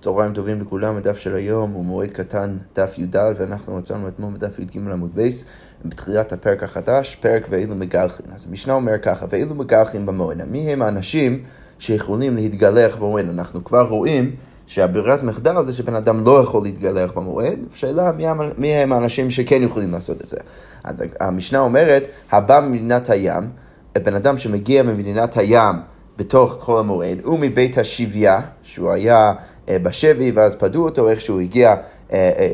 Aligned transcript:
צהריים 0.00 0.32
טובים 0.32 0.60
לכולם, 0.60 0.96
הדף 0.96 1.18
של 1.18 1.34
היום 1.34 1.70
הוא 1.70 1.84
מועד 1.84 2.10
קטן, 2.10 2.56
דף 2.76 2.98
י"ד, 2.98 3.16
ואנחנו 3.38 3.76
מצאנו 3.76 4.08
אתמול 4.08 4.34
בדף 4.34 4.58
י"ג 4.58 4.76
עמוד 4.76 5.14
בייס, 5.14 5.44
בתחילת 5.84 6.32
הפרק 6.32 6.62
החדש, 6.62 7.16
פרק 7.20 7.46
ואילו 7.50 7.74
מגלחין. 7.74 8.26
אז 8.34 8.46
המשנה 8.48 8.72
אומר 8.72 8.98
ככה, 9.02 9.26
ואילו 9.28 9.54
מגלחין 9.54 10.06
במועד. 10.06 10.44
מי 10.44 10.72
הם 10.72 10.82
האנשים 10.82 11.42
שיכולים 11.78 12.36
להתגלח 12.36 12.96
במועד? 12.96 13.28
אנחנו 13.28 13.64
כבר 13.64 13.82
רואים 13.88 14.36
שהברירת 14.66 15.22
מחדל 15.22 15.62
זה 15.62 15.72
שבן 15.72 15.94
אדם 15.94 16.24
לא 16.24 16.40
יכול 16.42 16.62
להתגלח 16.62 17.12
במועד, 17.12 17.58
השאלה 17.74 18.12
מי, 18.12 18.24
מי 18.58 18.74
הם 18.74 18.92
האנשים 18.92 19.30
שכן 19.30 19.62
יכולים 19.62 19.92
לעשות 19.92 20.22
את 20.22 20.28
זה. 20.28 20.36
אז 20.84 20.96
המשנה 21.20 21.58
אומרת, 21.58 22.06
הבא 22.32 22.60
ממדינת 22.60 23.10
הים, 23.10 23.50
בן 23.98 24.14
אדם 24.14 24.38
שמגיע 24.38 24.82
ממדינת 24.82 25.36
הים 25.36 25.76
בתוך 26.16 26.56
חול 26.60 26.80
המועד, 26.80 27.26
ומבית 27.26 27.78
השביה, 27.78 28.40
שהוא 28.62 28.90
היה 28.90 29.32
בשבי 29.68 30.30
ואז 30.30 30.54
פדו 30.54 30.84
אותו, 30.84 31.08
איך 31.08 31.20
שהוא 31.20 31.40
הגיע, 31.40 31.74
אה, 32.12 32.30
אה, 32.38 32.50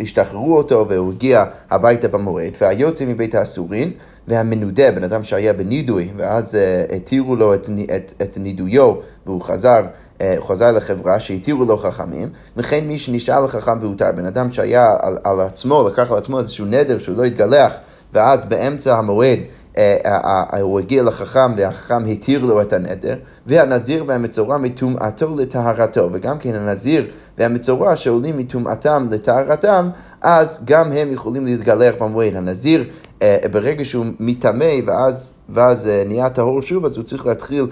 השתחררו, 0.00 0.56
אותו 0.56 0.86
והוא 0.88 1.12
הגיע 1.12 1.44
הביתה 1.70 2.08
במועד, 2.08 2.52
והיוצא 2.60 3.04
מבית 3.04 3.34
האסורין, 3.34 3.92
והמנודה, 4.28 4.90
בן 4.90 5.04
אדם 5.04 5.22
שהיה 5.22 5.52
בנידוי, 5.52 6.10
ואז 6.16 6.58
התירו 6.96 7.36
לו 7.36 7.54
את, 7.54 7.68
את, 7.96 8.14
את 8.22 8.38
נידויו, 8.38 8.94
והוא 9.26 9.42
חזר, 9.42 9.80
הוא 10.18 10.26
חזר 10.42 10.72
לחברה 10.72 11.20
שהתירו 11.20 11.64
לו 11.64 11.76
חכמים, 11.76 12.28
וכן 12.56 12.84
מי 12.84 12.98
שנשאר 12.98 13.44
לחכם 13.44 13.78
והותר, 13.80 14.12
בן 14.16 14.26
אדם 14.26 14.52
שהיה 14.52 14.96
על, 15.00 15.18
על 15.24 15.40
עצמו, 15.40 15.88
לקח 15.88 16.10
על 16.10 16.18
עצמו 16.18 16.38
איזשהו 16.38 16.66
נדר 16.66 16.98
שהוא 16.98 17.16
לא 17.16 17.24
התגלח, 17.24 17.72
ואז 18.14 18.44
באמצע 18.44 18.98
המועד 18.98 19.38
אה, 19.38 19.42
אה, 19.42 19.42
אה, 19.42 19.63
הוא 20.60 20.80
הגיע 20.80 21.02
לחכם 21.02 21.54
והחכם 21.56 22.04
התיר 22.04 22.44
לו 22.44 22.62
את 22.62 22.72
הנדר, 22.72 23.16
והנזיר 23.46 24.04
והמצורע 24.06 24.58
מטומאתו 24.58 25.36
לטהרתו, 25.36 26.08
וגם 26.12 26.38
כן 26.38 26.54
הנזיר 26.54 27.06
והמצורע 27.38 27.96
שעולים 27.96 28.38
מטומאתם 28.38 29.06
לטהרתם, 29.10 29.90
אז 30.22 30.60
גם 30.64 30.92
הם 30.92 31.12
יכולים 31.12 31.44
להתגלח 31.44 31.94
במועד. 32.00 32.36
הנזיר, 32.36 32.84
ברגע 33.52 33.84
שהוא 33.84 34.06
מטמא 34.20 34.74
ואז, 34.86 35.32
ואז 35.48 35.90
נהיה 36.06 36.30
טהור 36.30 36.62
שוב, 36.62 36.84
אז 36.84 36.96
הוא 36.96 37.04
צריך 37.04 37.26
להתחיל 37.26 37.66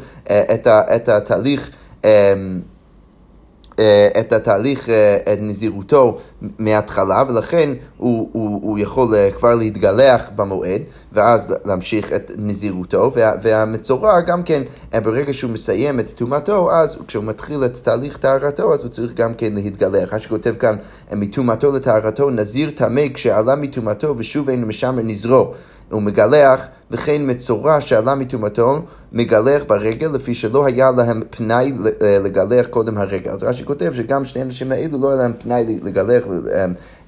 את 0.66 1.08
התהליך 1.08 1.70
אה, 2.04 2.34
את 4.20 4.32
התהליך, 4.32 4.88
אה, 4.88 5.16
את 5.16 5.38
נזירותו 5.40 6.18
מההתחלה, 6.58 7.24
ולכן 7.28 7.70
הוא, 7.96 8.28
הוא, 8.32 8.60
הוא 8.62 8.78
יכול 8.78 9.14
אה, 9.14 9.30
כבר 9.36 9.54
להתגלח 9.54 10.30
במועד, 10.36 10.82
ואז 11.12 11.54
להמשיך 11.64 12.12
את 12.12 12.30
נזירותו, 12.38 13.12
וה, 13.14 13.32
והמצורע 13.42 14.20
גם 14.20 14.42
כן, 14.42 14.62
ברגע 15.02 15.32
שהוא 15.32 15.50
מסיים 15.50 16.00
את 16.00 16.08
טומאתו, 16.08 16.72
אז 16.72 16.98
כשהוא 17.06 17.24
מתחיל 17.24 17.64
את 17.64 17.76
תהליך 17.76 18.16
טהרתו, 18.16 18.74
אז 18.74 18.84
הוא 18.84 18.90
צריך 18.90 19.14
גם 19.14 19.34
כן 19.34 19.52
להתגלח. 19.54 20.12
מה 20.12 20.18
שכותב 20.18 20.54
כאן, 20.58 20.76
מטומאתו 21.12 21.76
לטהרתו, 21.76 22.30
נזיר 22.30 22.70
טמא 22.70 23.02
כשעלה 23.14 23.56
מטומאתו 23.56 24.14
ושוב 24.18 24.48
אין 24.48 24.64
משם 24.64 24.98
נזרו. 25.04 25.52
הוא 25.92 26.02
מגלח, 26.02 26.68
וכן 26.90 27.22
מצורע 27.24 27.80
שעלה 27.80 28.14
מטומאתו, 28.14 28.82
מגלח 29.12 29.62
ברגל, 29.66 30.08
לפי 30.08 30.34
שלא 30.34 30.66
היה 30.66 30.90
להם 30.90 31.22
פנאי 31.30 31.72
אה, 32.02 32.18
לגלח 32.24 32.66
קודם 32.66 32.98
הרגל. 32.98 33.30
אז 33.30 33.42
רש"י 33.42 33.64
כותב 33.64 33.92
שגם 33.96 34.24
שני 34.24 34.42
האנשים 34.42 34.72
האלו 34.72 35.00
לא 35.00 35.08
היה 35.08 35.16
להם 35.18 35.32
פנאי 35.38 35.78
לגלח 35.82 36.22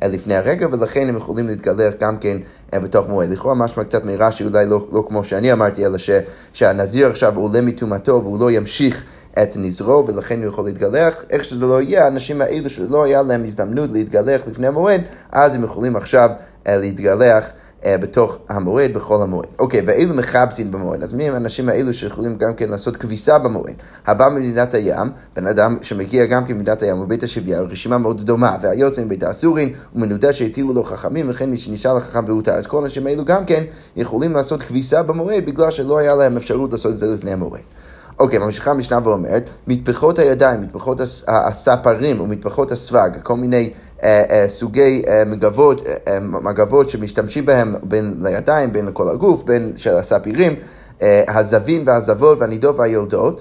אה, 0.02 0.08
לפני 0.08 0.34
הרגל, 0.34 0.66
ולכן 0.72 1.08
הם 1.08 1.16
יכולים 1.16 1.46
להתגלח 1.46 1.94
גם 2.00 2.18
כן 2.18 2.36
אה, 2.74 2.80
בתוך 2.80 3.08
מועד. 3.08 3.30
לכאורה 3.30 3.54
משמע 3.54 3.84
קצת 3.84 4.04
מרש"י, 4.04 4.44
אולי 4.44 4.66
לא, 4.66 4.86
לא 4.92 5.04
כמו 5.08 5.24
שאני 5.24 5.52
אמרתי, 5.52 5.86
אלא 5.86 5.98
ש, 5.98 6.10
שהנזיר 6.52 7.06
עכשיו 7.06 7.36
עולה 7.36 7.60
מטומאתו 7.60 8.20
והוא 8.22 8.40
לא 8.40 8.50
ימשיך 8.50 9.04
את 9.42 9.56
נזרו, 9.56 10.06
ולכן 10.06 10.38
הוא 10.38 10.48
יכול 10.48 10.64
להתגלח. 10.64 11.24
איך 11.30 11.44
שזה 11.44 11.66
לא 11.66 11.82
יהיה, 11.82 12.04
האנשים 12.04 12.40
האלו 12.40 12.70
שלא 12.70 13.04
היה 13.04 13.22
להם 13.22 13.44
הזדמנות 13.44 13.90
להתגלח 13.92 14.46
לפני 14.46 14.66
המועד, 14.66 15.00
אז 15.32 15.54
הם 15.54 15.64
יכולים 15.64 15.96
עכשיו 15.96 16.30
להתגלח. 16.66 17.52
אה, 17.86 17.98
בתוך 17.98 18.38
המועד, 18.48 18.94
בכל 18.94 19.22
המועד. 19.22 19.46
אוקיי, 19.58 19.82
ואילו 19.86 20.14
מחפשים 20.14 20.70
במועד, 20.70 21.02
אז 21.02 21.14
מי 21.14 21.28
הם 21.28 21.34
האנשים 21.34 21.68
האלו 21.68 21.94
שיכולים 21.94 22.36
גם 22.36 22.54
כן 22.54 22.68
לעשות 22.68 22.96
כביסה 22.96 23.38
במועד? 23.38 23.74
הבא 24.06 24.28
ממדינת 24.28 24.74
הים, 24.74 25.10
בן 25.36 25.46
אדם 25.46 25.76
שמגיע 25.82 26.26
גם 26.26 26.44
כן 26.44 26.54
ממדינת 26.54 26.82
הים 26.82 27.00
ובית 27.00 27.22
השבייה, 27.22 27.60
רשימה 27.60 27.98
מאוד 27.98 28.20
דומה, 28.20 28.56
והיוצא 28.60 29.04
מבית 29.04 29.22
האסורין, 29.22 29.72
ומנודה 29.94 30.32
שהתירו 30.32 30.72
לו 30.72 30.84
חכמים, 30.84 31.26
וכן 31.30 31.50
מי 31.50 31.56
שנשאר 31.56 31.94
לחכם 31.94 32.24
והותר. 32.26 32.52
אז 32.52 32.66
כל 32.66 32.78
האנשים 32.82 33.06
האלו 33.06 33.24
גם 33.24 33.44
כן 33.44 33.64
יכולים 33.96 34.32
לעשות 34.32 34.62
כביסה 34.62 35.02
במועד, 35.02 35.46
בגלל 35.46 35.70
שלא 35.70 35.98
היה 35.98 36.14
להם 36.14 36.36
אפשרות 36.36 36.72
לעשות 36.72 36.92
את 36.92 36.98
זה 36.98 37.14
לפני 37.14 37.32
המועד. 37.32 37.62
אוקיי, 38.18 38.38
ממשיכה 38.38 38.70
המשנה 38.70 38.98
ואומרת, 39.04 39.50
מטפחות 39.66 40.18
הידיים, 40.18 40.60
מטפחות 40.62 41.00
הספרים 41.28 42.20
ומטפחות 42.20 42.72
הסבג, 42.72 43.10
כל 43.22 43.36
מיני 43.36 43.70
סוגי 44.48 45.02
אה, 45.08 45.22
מגבות, 45.26 45.82
אה, 46.08 46.20
מגבות 46.20 46.90
שמשתמשים 46.90 47.46
בהם 47.46 47.74
בין 47.82 48.14
לידיים, 48.20 48.72
בין 48.72 48.86
לכל 48.86 49.08
הגוף, 49.08 49.42
בין 49.42 49.72
של 49.76 49.96
הספירים, 49.96 50.54
אה, 51.02 51.22
הזבין 51.28 51.82
והזבות 51.86 52.38
והנידות 52.40 52.78
והיולדות, 52.78 53.40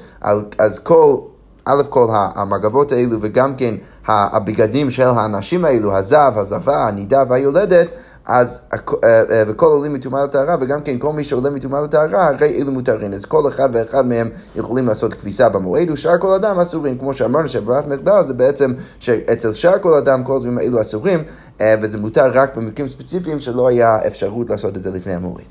אז 0.58 0.80
כל... 0.80 1.18
א' 1.66 1.84
כל 1.90 2.08
המגבות 2.12 2.92
האלו 2.92 3.18
וגם 3.22 3.56
כן 3.56 3.76
הבגדים 4.08 4.92
של 4.92 5.04
האנשים 5.04 5.66
האלו, 5.66 5.98
הזב, 5.98 6.34
הזבה, 6.36 6.88
הנידה 6.88 7.24
והיולדת, 7.30 7.88
אז, 8.26 8.62
אה, 8.74 8.78
אה, 9.04 9.44
וכל 9.48 9.66
עולים 9.66 9.94
מטומאה 9.94 10.24
לטהרה, 10.24 10.56
וגם 10.62 10.82
כן 10.82 11.00
כל 11.00 11.14
מי 11.14 11.24
שעולה 11.24 11.50
מטומאה 11.50 11.82
לטהרה, 11.82 12.28
הרי 12.28 12.62
אלו 12.62 12.72
מותרים. 12.72 13.14
אז 13.14 13.26
כל 13.26 13.48
אחד 13.48 13.70
ואחד 13.74 14.06
מהם 14.06 14.30
יכולים 14.56 14.88
לעשות 14.88 15.14
כביסה 15.14 15.50
במועד, 15.50 15.92
ושאר 15.92 16.18
כל 16.18 16.34
אדם 16.34 16.60
אסורים. 16.60 16.98
כמו 16.98 17.14
שאמרנו 17.14 17.48
שברירת 17.48 17.88
מחדל 17.88 18.24
זה 18.24 18.34
בעצם 18.34 18.74
שאצל 19.00 19.54
שאר 19.54 19.80
כל 19.80 19.94
אדם 19.94 20.24
כל 20.24 20.36
הדברים 20.36 20.58
האלו 20.58 20.82
אסורים, 20.82 21.24
אה, 21.62 21.76
וזה 21.82 21.98
מותר 21.98 22.32
רק 22.34 22.56
במקרים 22.56 22.88
ספציפיים 22.88 23.40
שלא 23.40 23.68
היה 23.68 24.08
אפשרות 24.08 24.50
לעשות 24.50 24.78
את 24.78 24.84
זה 24.84 24.92
לפני 24.92 25.14
המועד. 25.14 25.46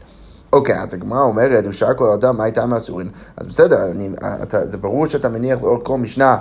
אוקיי, 0.52 0.82
אז 0.82 0.94
הגמרא 0.94 1.22
אומרת, 1.22 1.64
ושאר 1.68 1.94
כל 1.94 2.08
אדם, 2.08 2.36
מה 2.36 2.44
הייתה 2.44 2.66
מאסורים? 2.66 3.10
אז 3.36 3.46
בסדר, 3.46 3.84
אני, 3.90 4.10
אתה, 4.42 4.68
זה 4.68 4.78
ברור 4.78 5.06
שאתה 5.06 5.28
מניח 5.28 5.62
לאור 5.62 5.84
כל 5.84 5.98
משנה. 5.98 6.36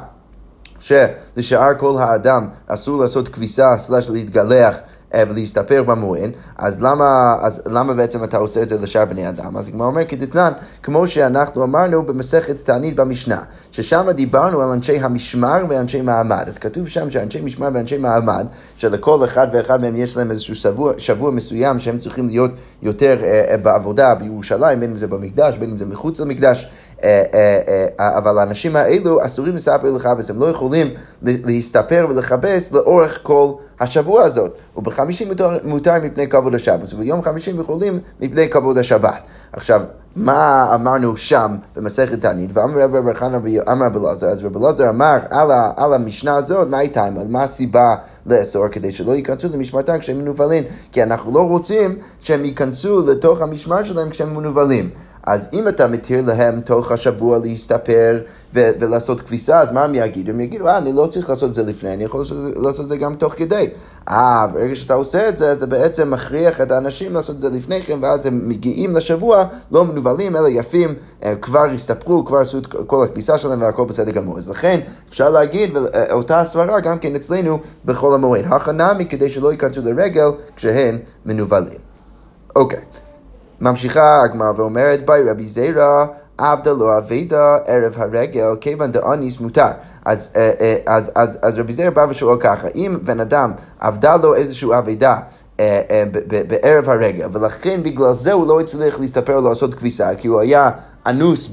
שלשאר 0.80 1.74
כל 1.78 1.96
האדם 2.00 2.48
אסור 2.68 3.02
לעשות 3.02 3.28
כביסה 3.28 3.78
סלש 3.78 4.10
להתגלח 4.10 4.76
ולהסתפר 5.14 5.84
במוען, 5.84 6.32
אז 6.58 6.84
למה, 6.84 7.36
אז 7.42 7.62
למה 7.66 7.94
בעצם 7.94 8.24
אתה 8.24 8.38
עושה 8.38 8.62
את 8.62 8.70
זה 8.70 8.78
לשאר 8.82 9.06
בני 9.06 9.30
אדם? 9.30 9.58
אז 9.58 9.68
הגמרא 9.68 9.88
אומר 9.88 10.06
כדתנן, 10.08 10.52
כמו 10.84 11.08
שאנחנו 11.08 11.64
אמרנו 11.64 12.06
במסכת 12.06 12.66
תענית 12.66 12.96
במשנה, 12.96 13.42
ששם 13.72 14.12
דיברנו 14.12 14.62
על 14.62 14.70
אנשי 14.70 15.00
המשמר 15.00 15.66
ואנשי 15.70 16.02
מעמד. 16.02 16.44
אז 16.48 16.58
כתוב 16.58 16.88
שם 16.88 17.12
שאנשי 17.12 17.42
משמר 17.42 17.70
ואנשי 17.74 17.98
מעמד, 17.98 18.46
שלכל 18.76 19.26
אחד 19.26 19.48
ואחד 19.54 19.82
מהם 19.82 19.96
יש 19.96 20.18
להם 20.18 20.32
איזשהו 20.32 20.56
שבוע, 20.56 20.94
שבוע 20.98 21.32
מסוים 21.32 21.80
שהם 21.80 22.00
צריכים 22.00 22.28
להיות 22.28 22.52
יותר 22.82 23.18
אה, 23.24 23.46
אה 23.52 23.58
בעבודה 23.58 24.16
בירושלים, 24.16 24.80
בין 24.80 24.90
אם 24.90 24.98
זה 24.98 25.08
במקדש, 25.08 25.58
בין 25.58 25.70
אם 25.70 25.78
זה 25.78 25.86
מחוץ 25.86 26.20
למקדש. 26.20 26.68
אה, 27.04 27.24
אה, 27.34 27.88
אה, 28.00 28.18
אבל 28.18 28.38
האנשים 28.38 28.76
האלו 28.76 29.26
אסורים 29.26 29.56
לספר 29.56 29.92
לכבס, 29.92 30.30
הם 30.30 30.40
לא 30.40 30.46
יכולים 30.46 30.88
להסתפר 31.22 32.06
ולכבס 32.10 32.72
לאורך 32.72 33.20
כל 33.24 33.52
השבוע 33.80 34.24
הזאת. 34.24 34.58
ובחמישים 34.76 35.28
מותר, 35.28 35.58
מותר 35.64 35.94
מפני 36.04 36.28
כבוד 36.28 36.56
השבת, 36.56 36.94
וביום 36.94 37.22
חמישים 37.22 37.60
יכולים 37.60 38.00
מפני 38.22 38.50
כבוד 38.50 38.78
השבת. 38.78 39.22
עכשיו, 39.54 39.82
מה 40.16 40.72
אמרנו 40.76 41.18
שם 41.18 41.56
במסכת 41.76 42.22
תענית? 42.22 42.50
ואמר 42.54 42.82
רבי 42.82 43.14
חנא 43.14 43.38
ואמר 43.44 43.86
רבי 43.86 44.00
אלעזר, 44.00 44.28
אז 44.28 44.44
רבי 44.44 44.60
אלעזר 44.60 44.90
אמר 44.90 45.18
על, 45.30 45.52
ה, 45.52 45.72
על 45.76 45.94
המשנה 45.94 46.36
הזאת, 46.36 46.68
מה 46.68 46.78
הייתה, 46.78 47.06
מה 47.30 47.44
הסיבה 47.44 47.96
לאסור? 48.26 48.68
כדי 48.68 48.92
שלא 48.92 49.12
ייכנסו 49.12 49.48
למשמרתם 49.54 50.00
כשהם 50.00 50.18
מנוולים, 50.18 50.64
כי 50.92 51.04
אנחנו 51.04 51.32
לא 51.34 51.48
רוצים 51.48 51.96
שהם 52.20 52.46
ייכנסו 52.46 53.06
לתוך 53.08 53.42
המשמר 53.42 53.84
שלהם 53.84 54.10
כשהם 54.10 54.36
מנוולים. 54.36 54.90
אז 55.24 55.48
אם 55.54 55.68
אתה 55.68 55.88
מתיר 55.88 56.22
להם 56.26 56.62
תוך 56.62 56.92
השבוע 56.92 57.40
להסתפר 57.44 58.20
ו- 58.54 58.70
ולעשות 58.80 59.22
כביסה, 59.22 59.60
אז 59.60 59.72
מה 59.72 59.84
הם 59.84 59.96
יגידו? 59.96 60.32
הם 60.32 60.40
יגידו, 60.40 60.68
אה, 60.68 60.78
אני 60.78 60.94
לא 60.94 61.08
צריך 61.08 61.30
לעשות 61.30 61.50
את 61.50 61.56
זה 61.56 61.64
לפני, 61.64 61.94
אני 61.94 62.04
יכול 62.04 62.24
לעשות 62.56 62.84
את 62.84 62.90
זה 62.90 62.98
גם 62.98 63.16
תוך 63.16 63.34
כדי. 63.38 63.70
אה, 64.10 64.48
ברגע 64.54 64.76
שאתה 64.76 64.94
עושה 64.94 65.30
את 65.30 65.38
זה, 65.38 65.56
זה 65.56 65.68
בעצם 65.68 66.12
מכריח 66.12 66.62
את 66.62 66.72
האנשים 66.72 67.14
לעשות 67.14 67.36
את 67.36 67.42
זה 67.42 67.50
לפני 67.50 67.82
כן, 67.82 68.00
ואז 68.02 68.26
הם 68.26 68.50
מגיעים 68.50 68.96
לשבוע 68.96 69.44
לא 69.72 69.86
מנוולים, 69.86 70.36
אלא 70.36 70.48
יפים, 70.48 70.94
כבר 71.42 71.66
הסתפרו, 71.66 72.26
כבר 72.26 72.38
עשו 72.38 72.58
את 72.58 72.68
כל 72.68 73.04
הכביסה 73.04 73.38
שלהם 73.38 73.62
והכל 73.62 73.86
בסדר 73.86 74.12
גמור. 74.12 74.38
אז 74.38 74.50
לכן 74.50 74.80
אפשר 75.10 75.30
להגיד, 75.30 75.78
אותה 76.12 76.40
הסברה 76.40 76.80
גם 76.80 77.00
כן 77.00 77.16
אצלנו 77.16 77.60
בכל 77.86 78.16
המועד. 78.16 78.46
הכנמי 78.50 79.06
כדי 79.06 79.30
שלא 79.30 79.52
ייכנסו 79.52 79.82
לרגל 79.82 80.28
כשהן 80.56 80.98
מנוולים. 81.26 81.80
אוקיי. 82.56 82.80
Okay. 82.80 83.01
ממשיכה 83.62 84.22
הגמרא 84.24 84.52
ואומרת, 84.56 85.06
ביי 85.06 85.24
רבי 85.30 85.46
זיירא, 85.46 86.06
עבדה 86.38 86.74
לא 86.74 86.98
אבידה 86.98 87.58
ערב 87.66 87.96
הרגל, 87.98 88.56
כיוון 88.62 88.92
דאניס 88.92 89.40
מותר. 89.40 89.68
אז, 90.06 90.30
אה, 90.36 90.52
אה, 90.62 90.76
אז, 90.86 91.12
אז, 91.16 91.40
אז 91.42 91.60
רבי 91.60 91.74
זיירא 91.74 91.90
בא 91.90 92.06
ושואל 92.10 92.38
ככה, 92.40 92.68
אם 92.76 92.98
בן 93.04 93.20
אדם 93.20 93.52
עבדה 93.80 94.16
לו 94.24 94.36
איזושהי 94.36 94.78
אבידה 94.78 95.18
אה, 95.60 96.04
בערב 96.48 96.90
הרגל, 96.90 97.28
ולכן 97.32 97.84
בגלל 97.84 98.14
זה 98.14 98.32
הוא 98.32 98.48
לא 98.48 98.60
הצליח 98.60 99.00
להסתפר 99.00 99.38
או 99.38 99.50
לעשות 99.50 99.76
כביסה, 99.76 100.16
כי 100.16 100.28
הוא 100.28 100.40
היה 100.40 100.70
אנוס 101.08 101.50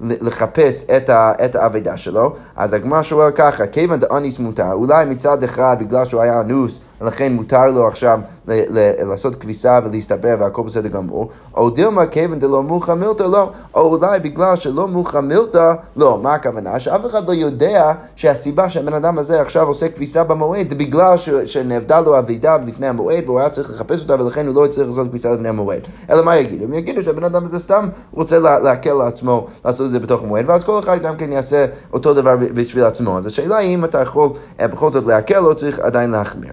בלחפש 0.00 0.84
את, 0.84 1.10
את 1.44 1.54
האבדה 1.54 1.96
שלו, 1.96 2.34
אז 2.56 2.72
הגמרא 2.72 3.02
שואל 3.02 3.30
ככה, 3.30 3.66
כיוון 3.66 4.00
דאניס 4.00 4.38
מותר, 4.38 4.72
אולי 4.72 5.04
מצד 5.04 5.42
אחד 5.42 5.76
בגלל 5.80 6.04
שהוא 6.04 6.20
היה 6.20 6.40
אנוס 6.40 6.80
ולכן 7.02 7.32
מותר 7.32 7.66
לו 7.66 7.88
עכשיו 7.88 8.20
לעשות 8.46 9.34
כביסה 9.34 9.78
ולהסתבר 9.84 10.36
והכל 10.40 10.62
בסדר 10.62 10.88
גמור, 10.88 11.28
או 11.56 11.70
דילמה 11.70 12.06
כיוון 12.06 12.38
דלא 12.38 12.62
מוכא 12.62 12.92
מילתא 12.92 13.22
לא, 13.22 13.50
או 13.74 13.80
אולי 13.96 14.18
בגלל 14.20 14.56
שלא 14.56 14.88
מוכא 14.88 15.18
מילתא, 15.18 15.72
לא, 15.96 16.18
מה 16.22 16.34
הכוונה? 16.34 16.78
שאף 16.78 17.00
אחד 17.10 17.28
לא 17.28 17.34
יודע 17.34 17.92
שהסיבה 18.16 18.68
שהבן 18.68 18.94
אדם 18.94 19.18
הזה 19.18 19.40
עכשיו 19.40 19.66
עושה 19.68 19.88
כביסה 19.88 20.24
במועד 20.24 20.68
זה 20.68 20.74
בגלל 20.74 21.16
ש- 21.16 21.30
שנאבדה 21.44 22.00
לו 22.00 22.18
אבידה 22.18 22.56
לפני 22.66 22.86
המועד 22.86 23.22
והוא 23.26 23.40
היה 23.40 23.48
צריך 23.50 23.70
לחפש 23.70 24.02
אותה 24.02 24.22
ולכן 24.22 24.46
הוא 24.46 24.54
לא 24.54 24.66
יצטרך 24.66 24.88
לעשות 24.88 25.08
כביסה 25.08 25.32
לפני 25.34 25.48
המועד. 25.48 25.80
אלא 26.10 26.24
מה 26.24 26.36
יגידו? 26.36 26.64
הם 26.64 26.74
יגידו 26.74 27.02
שהבן 27.02 27.24
אדם 27.24 27.46
הזה 27.46 27.58
סתם 27.58 27.88
רוצה 28.12 28.38
לה- 28.38 28.58
להקל 28.58 28.92
לעצמו 28.94 29.46
לעשות 29.64 29.86
את 29.86 29.92
זה 29.92 29.98
בתוך 30.00 30.22
המועד, 30.22 30.44
ואז 30.48 30.64
כל 30.64 30.78
אחד 30.78 31.02
גם 31.02 31.16
כן 31.16 31.32
יעשה 31.32 31.66
אותו 31.92 32.14
דבר 32.14 32.36
בשביל 32.54 32.84
עצמו. 32.84 33.18
אז 33.18 33.26
השאלה 33.26 33.56
היא 33.56 33.74
אם 33.74 33.84
אתה 33.84 34.02
יכול 34.02 34.28
אה, 34.60 34.68
בכל 34.68 34.90
זאת 34.92 35.06
להקל 35.06 35.38
או 35.44 35.54
צריך 35.54 35.78
עדיין 35.78 36.10
להחמיר. 36.10 36.52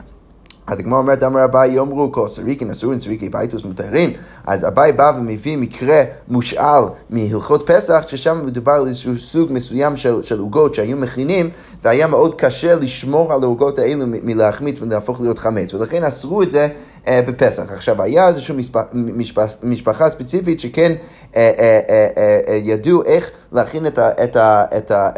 אז 0.71 0.79
הגמרא 0.79 0.97
אומרת, 0.97 1.23
אמר 1.23 1.43
אביי 1.45 1.71
יאמרו 1.71 2.11
כל 2.11 2.27
סריקין 2.27 2.69
אסורים 2.69 2.99
סריקי 2.99 3.29
ביתוס 3.29 3.63
מותרים. 3.63 4.13
אז 4.45 4.67
אביי 4.67 4.91
בא 4.91 5.11
ומביא 5.17 5.57
מקרה 5.57 6.03
מושאל 6.27 6.83
מהלכות 7.09 7.71
פסח, 7.71 8.05
ששם 8.07 8.45
מדובר 8.45 8.71
על 8.71 8.87
איזשהו 8.87 9.15
סוג 9.15 9.51
מסוים 9.51 9.97
של, 9.97 10.39
עוגות 10.39 10.73
שהיו 10.73 10.97
מכינים, 10.97 11.49
והיה 11.83 12.07
מאוד 12.07 12.35
קשה 12.35 12.75
לשמור 12.75 13.33
על 13.33 13.43
העוגות 13.43 13.79
האלו 13.79 14.03
מלהחמיץ 14.07 14.81
ולהפוך 14.81 15.21
להיות 15.21 15.39
חמץ, 15.39 15.73
ולכן 15.73 16.03
אסרו 16.03 16.43
את 16.43 16.51
זה 16.51 16.67
אה, 17.07 17.21
בפסח. 17.21 17.71
עכשיו, 17.71 18.01
היה 18.01 18.27
איזושהי 18.27 18.55
משפחה 19.63 20.09
ספציפית 20.09 20.59
שכן 20.59 20.95
אה, 21.35 21.51
אה, 21.59 22.07
אה, 22.47 22.55
ידעו 22.55 23.03
איך 23.03 23.31
להכין 23.51 23.85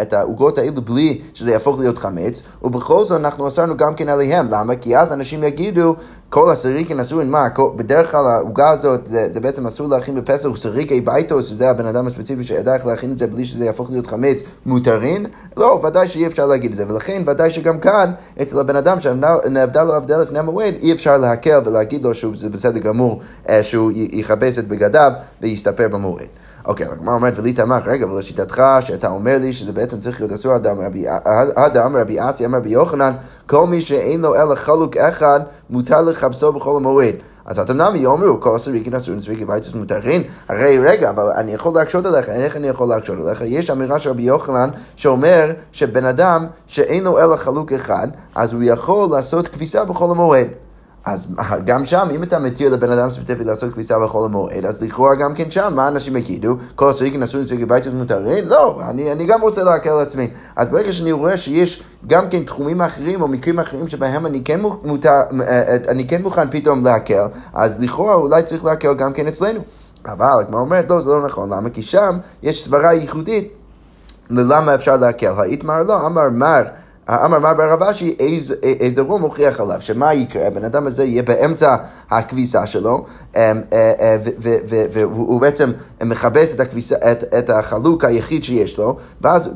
את 0.02 0.14
העוגות 0.14 0.58
האלו 0.58 0.82
בלי 0.82 1.22
שזה 1.34 1.52
יהפוך 1.52 1.80
להיות 1.80 1.98
חמץ, 1.98 2.44
ובכל 2.64 3.06
זאת 3.06 3.20
אנחנו 3.20 3.48
אסרנו 3.48 3.78
גם 3.78 3.94
כן 3.94 4.10
עליהם. 4.10 4.48
למה? 4.52 4.76
כי 4.76 4.98
אז 4.98 5.14
אנשים 5.14 5.44
יגידו, 5.44 5.96
כל 6.30 6.52
הסריקין 6.52 7.00
אסורים, 7.00 7.32
מה, 7.32 7.48
בדרך 7.76 8.12
כלל 8.12 8.26
העוגה 8.26 8.70
הזאת, 8.70 9.08
זה, 9.08 9.40
בעצם 9.42 9.68
אסור 9.68 9.88
להכין 9.88 10.16
בפסח, 10.16 10.50
סריקי 10.56 11.02
בייטוס, 11.02 11.48
שזה 11.48 11.70
הבן 11.70 11.86
אדם 11.86 12.08
הספציפי 12.08 12.44
שידע 12.44 12.76
איך 12.76 12.86
להכין 12.86 13.12
את 13.12 13.18
זה 13.18 13.28
בלי 13.28 13.46
שזה 13.46 13.66
יהפוך 13.66 13.92
להיות 13.92 14.08
חמץ, 14.08 14.42
מותרין? 14.66 15.26
לא, 15.58 15.82
ודאי 15.84 16.08
שאי 16.08 16.28
אפשר 16.28 16.46
להגיד 16.48 16.72
את 16.72 16.78
זה, 16.78 16.86
ולכן 16.88 17.24
ודאי 17.26 17.50
שגם 17.52 17.80
כאן, 17.80 18.12
אצל 18.42 18.60
הבן 18.60 18.76
אדם 18.76 18.98
שנאבדה 19.00 19.84
לו 19.84 19.94
עבדה 19.94 20.18
לפני 20.18 20.40
המועד, 20.40 20.74
אי 20.82 20.92
אפשר 20.92 21.18
להקל 21.18 21.60
ולהגיד 21.66 22.06
לו 22.06 22.14
שזה 22.14 22.50
בסדר 22.50 22.80
גמור 22.80 23.22
שהוא 23.62 23.92
יכבס 23.96 24.60
את 24.60 24.68
בגדיו 24.68 25.12
ויסתפר 25.42 25.88
במועד. 25.88 26.01
אוקיי, 26.66 26.86
אבל 26.86 26.96
הגמרא 26.96 27.14
אומרת, 27.14 27.34
ולי 27.36 27.54
תמך, 27.54 27.88
רגע, 27.88 28.06
אבל 28.06 28.20
לשיטתך, 28.20 28.64
שאתה 28.80 29.08
אומר 29.08 29.38
לי 29.38 29.54
שזה 29.54 29.74
בעצם 29.74 30.00
צריך 30.00 30.22
להיות 30.22 30.34
אסור, 30.34 30.56
אדם 30.56 30.82
רבי- 30.82 31.06
רבי 31.78 32.18
אסי 32.20 32.46
אמר 32.46 32.58
רבי 32.58 32.70
יוחנן, 32.70 33.12
כל 33.46 33.68
מי 33.68 33.82
שאין 33.82 34.22
לו 34.22 34.36
אלא 34.36 34.56
חלוק 34.56 34.98
אחד, 34.98 35.40
מותר 35.70 36.02
לכבסו 36.02 36.54
בכל 36.54 36.76
המועד. 36.78 37.16
אז 37.46 37.60
אתם 37.60 37.82
נמי 37.82 38.00
יאמרו, 38.00 38.40
כל 38.42 38.58
סריקין 38.58 38.96
אסורים 38.96 39.22
סריקי 39.22 39.46
ביתוס 39.46 39.74
מותרים, 39.74 40.24
הרי 40.50 40.80
רגע, 40.80 41.10
אבל 41.10 41.30
אני 41.36 41.54
יכול 41.54 41.74
להקשות 41.76 42.06
עליך, 42.06 42.30
איך 42.30 42.56
אני 42.56 42.68
יכול 42.68 42.88
להקשות 42.88 43.16
עליך? 43.26 43.42
יש 43.46 43.70
אמירה 43.70 44.00
של 44.00 44.10
רבי 44.10 44.24
יוחנן 44.24 44.70
שאומר 44.96 45.52
שבן 45.72 46.06
אדם 46.06 46.46
שאין 46.68 47.04
לו 47.04 47.20
אלא 47.20 47.36
חלוק 47.36 47.74
אחד, 47.74 48.08
אז 48.36 48.54
הוא 48.54 48.64
יכול 48.64 49.10
לעשות 49.12 49.48
כביסה 49.48 49.86
בכל 49.86 50.12
המועד. 50.12 50.48
אז 51.06 51.28
גם 51.66 51.86
שם, 51.86 52.08
אם 52.16 52.24
אתה 52.24 52.40
מתיר 52.40 52.74
לבן 52.74 52.92
אדם 52.92 53.10
ספציפי 53.10 53.44
לעשות 53.44 53.74
כביסה 53.74 54.00
בחול 54.00 54.26
המועד, 54.26 54.66
אז 54.66 54.84
לכאורה 54.84 55.16
גם 55.16 55.34
כן 55.34 55.52
שם, 55.52 55.74
מה 55.76 55.88
אנשים 55.88 56.18
יגידו? 56.18 56.56
כל 56.76 56.90
הסריקין 56.90 57.24
אסורים 57.24 57.46
סריקי 57.46 57.66
ביתות 57.66 57.94
מותרים? 57.94 58.48
לא, 58.48 58.80
אני, 58.90 59.12
אני 59.12 59.26
גם 59.26 59.42
רוצה 59.42 59.64
להקל 59.64 59.90
על 59.90 60.00
עצמי. 60.00 60.28
אז 60.56 60.70
ברגע 60.70 60.94
שאני 60.94 61.12
רואה 61.12 61.38
שיש 61.38 61.84
גם 62.08 62.30
כן 62.30 62.44
תחומים 62.44 62.82
אחרים 62.82 63.22
או 63.22 63.28
מקרים 63.28 63.60
אחרים 63.60 63.88
שבהם 63.88 64.26
אני 64.26 64.44
כן, 64.44 64.60
מותר, 64.84 65.22
אני 65.88 66.08
כן 66.08 66.22
מוכן 66.22 66.50
פתאום 66.52 66.86
להקל, 66.86 67.24
אז 67.54 67.80
לכאורה 67.80 68.14
אולי 68.14 68.44
צריך 68.44 68.66
להקל 68.66 68.94
גם 68.94 69.14
כן 69.14 69.28
אצלנו. 69.28 69.60
אבל 70.06 70.40
הגמרא 70.40 70.60
אומרת, 70.62 70.90
לא, 70.90 71.00
זה 71.00 71.10
לא 71.10 71.26
נכון. 71.26 71.54
למה? 71.54 71.70
כי 71.70 71.82
שם 71.82 72.18
יש 72.44 72.66
סברה 72.66 72.94
ייחודית 72.94 73.54
ללמה 74.30 74.76
אפשר 74.76 74.98
להקל. 74.98 75.34
האיתמר 75.38 75.84
לא, 75.84 76.06
אמר 76.06 76.30
מר. 76.30 76.64
אמר 77.10 77.40
מר 77.40 77.54
ברב 77.54 77.84
אשי, 77.84 78.16
איזה 78.64 79.02
רום 79.02 79.22
מוכיח 79.22 79.60
עליו, 79.60 79.82
שמה 79.82 80.14
יקרה? 80.14 80.48
הבן 80.48 80.64
אדם 80.66 80.88
הזה 80.88 81.04
יהיה 81.04 81.24
באמצע 81.24 81.76
הכביסה 82.10 82.68
שלו, 82.68 83.06
והוא 84.92 85.42
בעצם 85.42 85.72
מכבס 86.04 86.54
את, 86.54 86.60
הכביסה, 86.60 86.96
את, 87.12 87.24
את 87.38 87.50
החלוק 87.50 88.06
היחיד 88.06 88.44
שיש 88.44 88.78
לו, 88.78 88.98
ואז 89.22 89.50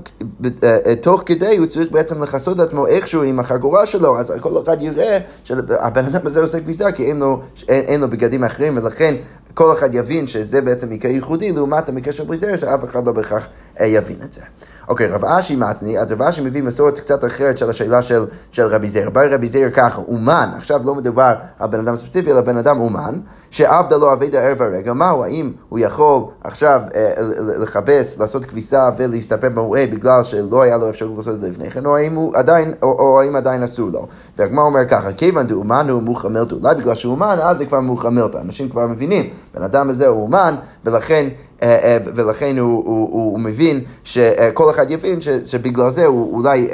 תוך 1.01 1.23
כדי 1.25 1.57
הוא 1.57 1.65
צריך 1.65 1.91
בעצם 1.91 2.23
לכסות 2.23 2.59
את 2.59 2.67
עצמו 2.67 2.87
איכשהו 2.87 3.23
עם 3.23 3.39
החגורה 3.39 3.85
שלו, 3.85 4.19
אז 4.19 4.33
כל 4.41 4.63
אחד 4.63 4.81
יראה 4.81 5.19
שהבן 5.43 6.05
אדם 6.05 6.27
הזה 6.27 6.41
עושה 6.41 6.59
כביסה, 6.59 6.91
כי 6.91 7.05
אין 7.05 7.19
לו, 7.19 7.41
אין, 7.67 7.81
אין 7.85 8.01
לו 8.01 8.09
בגדים 8.09 8.43
אחרים, 8.43 8.77
ולכן 8.77 9.15
כל 9.55 9.73
אחד 9.73 9.95
יבין 9.95 10.27
שזה 10.27 10.61
בעצם 10.61 10.89
מקרה 10.89 11.11
ייחודי, 11.11 11.51
לעומת 11.51 11.89
המקרה 11.89 12.13
של 12.13 12.23
בריזר, 12.23 12.55
שאף 12.55 12.83
אחד 12.83 13.07
לא 13.07 13.11
בהכרח 13.11 13.47
יבין 13.79 14.17
את 14.23 14.33
זה. 14.33 14.41
אוקיי, 14.87 15.07
רב 15.07 15.25
אשי 15.25 15.55
מתני, 15.55 15.99
אז 15.99 16.11
רב 16.11 16.21
אשי 16.21 16.41
מביא 16.41 16.63
מסורת 16.63 16.99
קצת 16.99 17.25
אחרת 17.25 17.57
של 17.57 17.69
השאלה 17.69 18.01
של, 18.01 18.25
של 18.51 18.63
רבי 18.63 18.89
זר. 18.89 19.09
בא 19.09 19.21
רבי 19.31 19.47
זר 19.47 19.69
ככה, 19.73 20.01
אומן, 20.07 20.49
עכשיו 20.57 20.81
לא 20.85 20.95
מדובר 20.95 21.33
על 21.59 21.69
בן 21.69 21.79
אדם 21.79 21.95
ספציפי, 21.95 22.31
אלא 22.31 22.41
בן 22.41 22.57
אדם 22.57 22.79
אומן, 22.79 23.19
שעבדה 23.49 23.97
לו 23.97 24.13
אבידה 24.13 24.39
ערב 24.39 24.61
הרגע, 24.61 24.93
מהו, 24.93 25.23
האם 25.23 25.51
הוא 25.69 25.79
יכול 25.79 26.23
עכשיו 26.43 26.81
אה, 26.95 27.11
לכבס, 27.57 28.19
לעשות 28.19 28.45
כביסה 28.45 28.89
ולהסתפר 28.97 29.49
במועד 29.49 29.91
בגלל 29.91 30.23
שלא 30.23 30.61
היה 30.61 30.77
לו 30.77 30.89
אפשרות 30.89 31.17
לעשות 31.17 31.33
את 31.33 31.41
זה 31.41 31.49
לפני 31.49 31.71
כן, 31.71 31.85
או 31.85 31.97
האם 31.97 32.15
הוא 32.15 32.31
עדיין, 32.35 32.73
או, 32.81 32.91
או 32.99 33.21
האם 33.21 33.35
עדיין 33.35 33.63
אסור 33.63 33.89
לו. 33.89 34.07
והגמר 34.37 34.63
אומר 34.63 34.85
ככה, 34.85 35.13
כיוון 35.13 35.47
דאומן 35.47 35.89
הוא 35.89 36.01
מוחמלתו, 36.01 36.55
אולי 36.55 36.75
בגלל 36.75 36.95
שהוא 36.95 37.11
אומן, 37.11 37.37
אז 37.43 37.57
זה 37.57 37.65
כבר 37.65 37.79
מוחמלתו, 37.79 38.39
אנשים 38.39 38.69
כבר 38.69 38.87
מבינים, 38.87 39.29
בן 39.55 39.63
אדם 39.63 39.89
הזה 39.89 40.07
הוא 40.07 40.23
אומן, 40.23 40.55
ולכן 40.85 41.27
ולכן 42.15 42.57
הוא, 42.57 42.83
הוא, 42.85 43.09
הוא, 43.11 43.31
הוא 43.31 43.39
מבין, 43.39 43.81
שכל 44.03 44.69
אחד 44.69 44.91
יבין 44.91 45.21
ש, 45.21 45.29
שבגלל 45.29 45.89
זה 45.89 46.05
הוא 46.05 46.33
אולי 46.37 46.67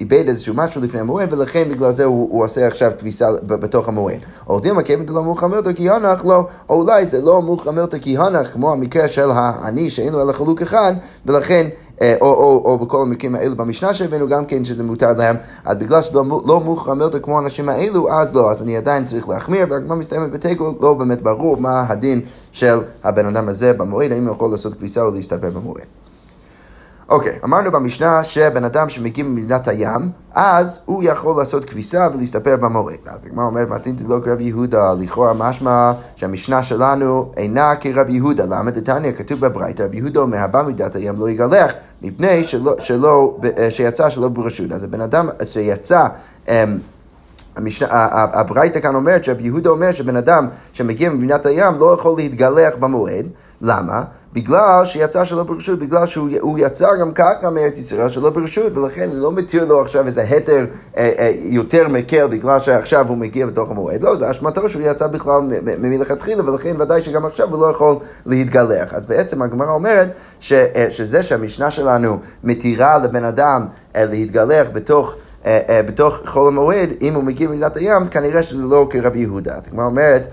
איבד 0.00 0.28
איזשהו 0.28 0.54
משהו 0.54 0.82
לפני 0.82 1.00
המועד, 1.00 1.32
ולכן 1.32 1.68
בגלל 1.70 1.92
זה 1.92 2.04
הוא, 2.04 2.28
הוא 2.30 2.44
עושה 2.44 2.66
עכשיו 2.66 2.92
תפיסה 2.96 3.28
בתוך 3.42 3.88
המועד. 3.88 4.18
או 4.48 4.60
דילמה 4.60 4.82
כיוון 4.82 5.06
דלא 5.06 5.22
מוחמרתו 5.22 5.70
כי 5.74 5.90
הנח 5.90 6.24
לא, 6.24 6.46
או 6.68 6.82
אולי 6.82 7.06
זה 7.06 7.22
לא 7.22 7.42
מוחמרתו 7.42 7.96
כי 8.00 8.18
הנח, 8.18 8.48
כמו 8.52 8.72
המקרה 8.72 9.08
של 9.08 9.30
העני 9.30 9.90
שאין 9.90 10.12
לו 10.12 10.22
אלא 10.22 10.32
חלוק 10.32 10.62
אחד, 10.62 10.92
ולכן 11.26 11.66
או, 12.02 12.26
או, 12.26 12.62
או 12.64 12.78
בכל 12.78 13.02
המקרים 13.02 13.34
האלו 13.34 13.56
במשנה 13.56 13.94
שהבאנו 13.94 14.28
גם 14.28 14.44
כן 14.44 14.64
שזה 14.64 14.82
מותר 14.82 15.12
להם, 15.12 15.36
אז 15.64 15.76
בגלל 15.76 16.02
שלא 16.02 16.24
לא 16.46 16.60
מוחמרת 16.60 17.24
כמו 17.24 17.36
האנשים 17.38 17.68
האלו, 17.68 18.12
אז 18.12 18.34
לא, 18.34 18.50
אז 18.50 18.62
אני 18.62 18.76
עדיין 18.76 19.04
צריך 19.04 19.28
להחמיר, 19.28 19.66
והגמרא 19.70 19.96
מסתיימת 19.96 20.30
בתיקו, 20.30 20.74
לא 20.80 20.94
באמת 20.94 21.22
ברור 21.22 21.56
מה 21.56 21.84
הדין 21.88 22.20
של 22.52 22.78
הבן 23.04 23.26
אדם 23.26 23.48
הזה 23.48 23.72
במועד, 23.72 24.12
האם 24.12 24.26
הוא 24.26 24.34
יכול 24.34 24.50
לעשות 24.50 24.74
כביסה 24.74 25.02
או 25.02 25.10
להסתבר 25.10 25.50
במועד. 25.50 25.86
אוקיי, 27.08 27.38
אמרנו 27.44 27.70
במשנה 27.70 28.24
שבן 28.24 28.64
אדם 28.64 28.88
שמגיע 28.88 29.24
ממדינת 29.24 29.68
הים, 29.68 30.10
אז 30.34 30.80
הוא 30.84 31.02
יכול 31.04 31.38
לעשות 31.38 31.64
כביסה 31.64 32.08
ולהסתפר 32.14 32.56
במועד. 32.56 32.96
אז 33.06 33.26
הגמרא 33.26 33.44
אומרת, 33.44 33.68
מתאים 33.68 33.96
לא 34.08 34.18
כרבי 34.24 34.44
יהודה, 34.44 34.92
לכאורה 34.98 35.32
משמע 35.34 35.92
שהמשנה 36.16 36.62
שלנו 36.62 37.32
אינה 37.36 37.76
כרבי 37.76 38.12
יהודה. 38.12 38.44
למה 38.44 38.70
דתניא 38.70 39.12
כתוב 39.12 39.40
בברייתא, 39.40 39.82
רבי 39.82 39.96
יהודה 39.96 40.20
אומר, 40.20 40.38
הבא 40.38 40.62
מדינת 40.62 40.94
הים 40.94 41.18
לא 41.18 41.30
יגלח, 41.30 41.72
מפני 42.02 42.44
שלא, 42.44 42.74
שלא, 42.78 43.38
שיצא 43.70 44.10
שלא 44.10 44.28
ברשות. 44.28 44.72
אז 44.72 44.84
הבן 44.84 45.00
אדם 45.00 45.28
שיצא... 45.42 46.06
המשנה, 47.56 47.86
הברייתא 48.32 48.80
כאן 48.80 48.94
אומרת 48.94 49.24
שרבי 49.24 49.42
יהודה 49.42 49.70
אומר 49.70 49.92
שבן 49.92 50.16
אדם 50.16 50.48
שמגיע 50.72 51.10
ממדינת 51.10 51.46
הים 51.46 51.74
לא 51.78 51.94
יכול 51.94 52.16
להתגלח 52.16 52.74
במועד, 52.80 53.26
למה? 53.60 54.02
בגלל 54.36 54.84
שיצא 54.84 55.24
שלא 55.24 55.42
ברשות, 55.42 55.78
בגלל 55.78 56.06
שהוא 56.06 56.58
יצא 56.58 56.96
גם 57.00 57.12
ככה 57.12 57.50
מארץ 57.50 57.78
ישראל 57.78 58.08
שלא 58.08 58.30
ברשות, 58.30 58.76
ולכן 58.76 59.10
לא 59.12 59.32
מתיר 59.32 59.64
לו 59.64 59.80
עכשיו 59.80 60.06
איזה 60.06 60.22
היתר 60.22 60.66
אה, 60.96 61.12
אה, 61.18 61.32
יותר 61.36 61.88
מקל 61.88 62.26
בגלל 62.26 62.60
שעכשיו 62.60 63.08
הוא 63.08 63.16
מגיע 63.16 63.46
בתוך 63.46 63.70
המועד. 63.70 64.02
לא, 64.02 64.16
זה 64.16 64.30
אשמתו 64.30 64.68
שהוא 64.68 64.82
יצא 64.82 65.06
בכלל 65.06 65.40
מלכתחילה, 65.78 66.50
ולכן 66.50 66.80
ודאי 66.80 67.02
שגם 67.02 67.26
עכשיו 67.26 67.50
הוא 67.50 67.60
לא 67.60 67.70
יכול 67.70 67.96
להתגלח. 68.26 68.94
אז 68.94 69.06
בעצם 69.06 69.42
הגמרא 69.42 69.70
אומרת 69.70 70.08
ש, 70.40 70.52
אה, 70.52 70.86
שזה 70.90 71.22
שהמשנה 71.22 71.70
שלנו 71.70 72.18
מתירה 72.44 72.98
לבן 72.98 73.24
אדם 73.24 73.66
אה, 73.96 74.04
להתגלח 74.04 74.66
בתוך... 74.72 75.14
Uh, 75.36 75.48
uh, 75.48 75.72
בתוך 75.86 76.20
חול 76.24 76.48
המועד, 76.48 76.88
אם 77.02 77.14
הוא 77.14 77.24
מגיע 77.24 77.48
ממדינת 77.48 77.76
הים, 77.76 78.06
כנראה 78.06 78.42
שזה 78.42 78.62
לא 78.62 78.86
כרבי 78.90 79.18
יהודה. 79.18 79.54
אז 79.54 79.68
הגמרא 79.68 79.86
אומרת, 79.86 80.28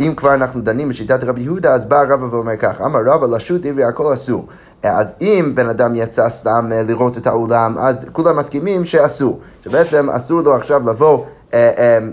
אם 0.00 0.14
כבר 0.16 0.34
אנחנו 0.34 0.60
דנים 0.60 0.88
בשיטת 0.88 1.24
רבי 1.24 1.40
יהודה, 1.40 1.74
אז 1.74 1.84
בא 1.84 2.02
רבא 2.08 2.24
ואומר 2.24 2.56
ככה, 2.56 2.84
אמר 2.84 3.00
רבא 3.06 3.36
לשוט 3.36 3.66
עברי 3.66 3.84
הכל 3.84 4.14
אסור. 4.14 4.46
Uh, 4.82 4.86
אז 4.88 5.14
אם 5.20 5.52
בן 5.54 5.68
אדם 5.68 5.94
יצא 5.94 6.28
סתם 6.28 6.66
uh, 6.70 6.88
לראות 6.88 7.18
את 7.18 7.26
האולם, 7.26 7.78
אז 7.78 7.96
כולם 8.12 8.36
מסכימים 8.36 8.84
שאסור. 8.84 9.40
שבעצם 9.64 10.10
אסור 10.10 10.40
לו 10.40 10.56
עכשיו 10.56 10.90
לבוא 10.90 11.24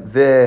ו... 0.07 0.45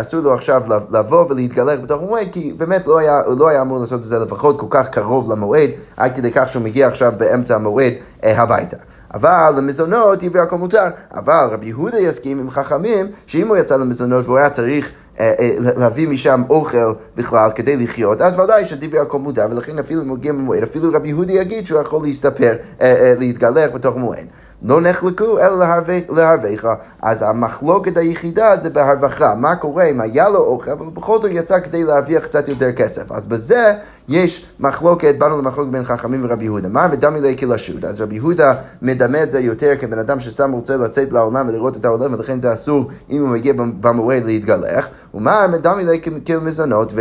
אסור 0.00 0.20
לו 0.20 0.34
עכשיו 0.34 0.62
לבוא 0.90 1.26
ולהתגלח 1.28 1.80
בתוך 1.82 2.02
המועד, 2.02 2.26
כי 2.32 2.52
באמת 2.58 2.86
לא 2.86 2.98
היה, 2.98 3.20
הוא 3.26 3.38
לא 3.38 3.48
היה 3.48 3.60
אמור 3.60 3.78
לעשות 3.78 3.98
את 3.98 4.04
זה 4.04 4.18
לפחות 4.18 4.60
כל 4.60 4.66
כך 4.70 4.88
קרוב 4.88 5.32
למועד, 5.32 5.70
עד 5.96 6.16
כדי 6.16 6.32
כך 6.32 6.48
שהוא 6.48 6.62
מגיע 6.62 6.88
עכשיו 6.88 7.12
באמצע 7.16 7.54
המועד 7.54 7.92
הביתה. 8.22 8.76
אבל 9.14 9.54
למזונות 9.56 10.22
עברי 10.22 10.40
הכל 10.40 10.56
מותר. 10.56 10.86
אבל 11.14 11.48
רבי 11.50 11.66
יהודה 11.66 11.98
יסכים 11.98 12.38
עם 12.38 12.50
חכמים 12.50 13.06
שאם 13.26 13.48
הוא 13.48 13.56
יצא 13.56 13.76
למזונות 13.76 14.24
והוא 14.24 14.38
היה 14.38 14.50
צריך 14.50 14.92
אה, 15.20 15.34
אה, 15.40 15.56
להביא 15.76 16.08
משם 16.08 16.42
אוכל 16.50 16.92
בכלל 17.16 17.50
כדי 17.54 17.76
לחיות, 17.76 18.20
אז 18.20 18.38
ודאי 18.38 18.64
שדברי 18.64 18.98
הכל 18.98 19.18
מותר, 19.18 19.46
ולכן 19.50 19.78
אפילו 19.78 20.02
אם 20.02 20.08
הוא 20.08 20.16
מגיע 20.18 20.32
במועד, 20.32 20.62
אפילו 20.62 20.90
רבי 20.92 21.08
יהודי 21.08 21.32
יגיד 21.32 21.66
שהוא 21.66 21.80
יכול 21.80 22.02
להסתפר, 22.02 22.54
אה, 22.80 23.14
להתגלח 23.18 23.70
בתוך 23.74 23.96
מועד. 23.96 24.26
לא 24.62 24.80
נחלקו 24.80 25.38
אלא 25.38 25.64
להרוויך. 26.08 26.66
אז 27.02 27.22
המחלוקת 27.22 27.96
היחידה 27.96 28.56
זה 28.62 28.70
בהרווחה. 28.70 29.34
מה 29.34 29.56
קורה 29.56 29.84
אם 29.84 30.00
היה 30.00 30.28
לו 30.28 30.38
אוכל, 30.38 30.70
אבל 30.70 30.86
בכל 30.94 31.20
זאת 31.20 31.30
יצא 31.34 31.60
כדי 31.60 31.84
להרוויח 31.84 32.24
קצת 32.24 32.48
יותר 32.48 32.72
כסף. 32.72 33.12
אז 33.12 33.26
בזה 33.26 33.72
יש 34.08 34.46
מחלוקת, 34.60 35.14
באנו 35.18 35.38
למחלוקת 35.38 35.70
בין 35.70 35.84
חכמים 35.84 36.20
ורבי 36.24 36.44
יהודה. 36.44 36.68
מה 36.68 36.88
מדמה 36.88 37.20
לי 37.20 37.36
כלשות? 37.36 37.84
אז 37.84 38.00
רבי 38.00 38.14
יהודה 38.14 38.54
מדמה 38.82 39.22
את 39.22 39.30
זה 39.30 39.40
יותר 39.40 39.72
כבן 39.80 39.98
אדם 39.98 40.20
שסתם 40.20 40.52
רוצה 40.52 40.76
לצאת 40.76 41.12
לעולם 41.12 41.48
ולראות 41.48 41.76
את 41.76 41.84
העולם, 41.84 42.12
ולכן 42.12 42.40
זה 42.40 42.54
אסור 42.54 42.90
אם 43.10 43.20
הוא 43.20 43.28
מגיע 43.28 43.52
במועד 43.80 44.24
להתגלח. 44.24 44.88
ומה 45.14 45.46
מדמה 45.46 45.82
לי 45.82 46.00
כמזונות, 46.24 46.92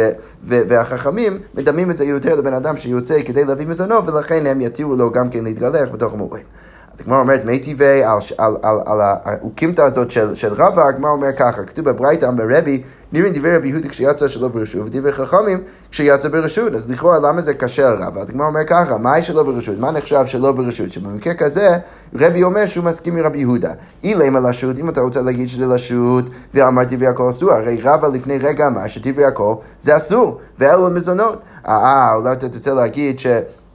והחכמים 0.44 1.38
מדמים 1.56 1.92
את 1.92 1.98
זה 1.98 2.06
יותר 2.06 2.36
לבן 2.36 2.54
אדם 2.54 2.78
שיוצא 2.78 3.24
כדי 3.24 3.46
להביא 3.46 3.68
מזונות, 3.68 4.08
ולכן 4.08 4.46
הם 4.46 4.62
יתירו 4.62 4.96
לו 4.96 5.12
גם 5.12 5.30
כן 5.30 5.44
להתגלח 5.44 5.90
בתוך 5.92 6.14
המועד. 6.14 6.42
אז 6.98 7.02
הגמרא 7.02 7.20
אומרת, 7.20 7.46
מי 7.46 7.60
טבעי 7.60 8.04
על, 8.04 8.18
על, 8.38 8.56
על, 8.62 8.78
על 8.86 9.00
האוקימתא 9.02 9.82
הזאת 9.82 10.12
של, 10.12 10.36
של 10.36 10.54
רבא, 10.54 10.88
הגמרא 10.88 11.12
אומר 11.12 11.28
ככה, 11.38 11.64
כתוב 11.64 11.90
בברייתא 11.90 12.26
אמר 12.26 12.44
רבי, 12.50 12.82
נראים 13.12 13.34
דברי 13.34 13.58
רבי 13.58 13.70
יהודי 13.70 13.90
כשיצא 13.90 14.28
שלא 14.28 14.48
ברשות, 14.48 14.86
ודברי 14.86 15.14
חכמים 15.14 15.62
כשיצא 15.92 16.30
ברשות. 16.30 16.74
אז 16.74 16.92
לכאורה 16.92 17.20
למה 17.20 17.42
זה 17.42 17.54
קשה 17.54 17.88
על 17.88 18.04
רבא? 18.04 18.22
אז 18.22 18.30
הגמרא 18.30 18.48
אומר 18.48 18.66
ככה, 18.68 18.98
מה 18.98 19.22
שלא 19.22 19.44
ברשות? 19.44 19.80
מה 19.80 19.92
נחשב 19.92 20.26
שלא 20.26 20.52
ברשות? 20.52 20.90
שבמקרה 20.90 21.34
כזה, 21.34 21.78
רבי 22.16 22.44
אומר 22.44 22.66
שהוא 22.66 22.86
מסכים 22.86 23.16
מרבי 23.16 23.40
יהודה. 23.40 23.72
אילמה 24.04 24.40
לשות, 24.40 24.80
אם 24.80 24.90
אתה 24.90 25.02
רוצה 25.02 25.22
להגיד 25.22 25.48
שזה 25.48 25.66
לשות, 25.66 26.26
ואמר 26.54 26.84
דברי 26.88 27.08
הכל 27.08 27.30
אסור, 27.30 27.52
הרי 27.52 27.82
רבא 27.84 28.08
לפני 28.08 28.38
רגע 28.38 28.68
אמר 28.68 28.88
שדברי 28.88 29.26
הכל 29.26 29.54
זה 29.80 29.98
אסור, 29.98 30.38
ואלו 30.60 30.90
מזונות. 30.90 31.42
אה, 31.68 32.14
אולי 32.16 32.32
אתה 32.32 32.50
תרצה 32.50 32.74
להגיד 32.74 33.20
ש... 33.20 33.28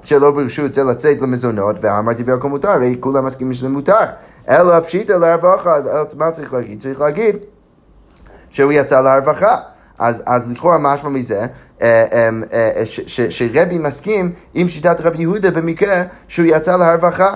שלא 0.04 0.30
ברשות 0.30 0.74
זה 0.74 0.84
לצאת 0.84 1.20
למזונות, 1.20 1.76
ואמרתי 1.80 2.22
והכל 2.22 2.48
מותר, 2.48 2.70
הרי 2.70 2.96
כולם 3.00 3.26
מסכימים 3.26 3.54
שזה 3.54 3.68
מותר. 3.68 4.04
אלא 4.48 4.80
פשיטא 4.80 5.12
לרווחה, 5.12 5.76
אז 5.76 6.14
מה 6.14 6.30
צריך 6.30 6.52
להגיד? 6.52 6.80
צריך 6.80 7.00
להגיד 7.00 7.36
שהוא 8.50 8.72
יצא 8.72 9.00
לרווחה. 9.00 9.56
אז, 9.98 10.22
אז 10.26 10.50
לכאורה 10.50 10.78
משמע 10.78 11.08
מזה 11.08 11.46
אה, 11.82 12.28
אמ, 12.28 12.42
אה, 12.52 12.82
שרבי 13.06 13.78
מסכים 13.78 14.32
עם 14.54 14.68
שיטת 14.68 15.00
רבי 15.00 15.20
יהודה 15.20 15.50
במקרה 15.50 16.02
שהוא 16.28 16.46
יצא 16.48 16.76
לרווחה. 16.76 17.34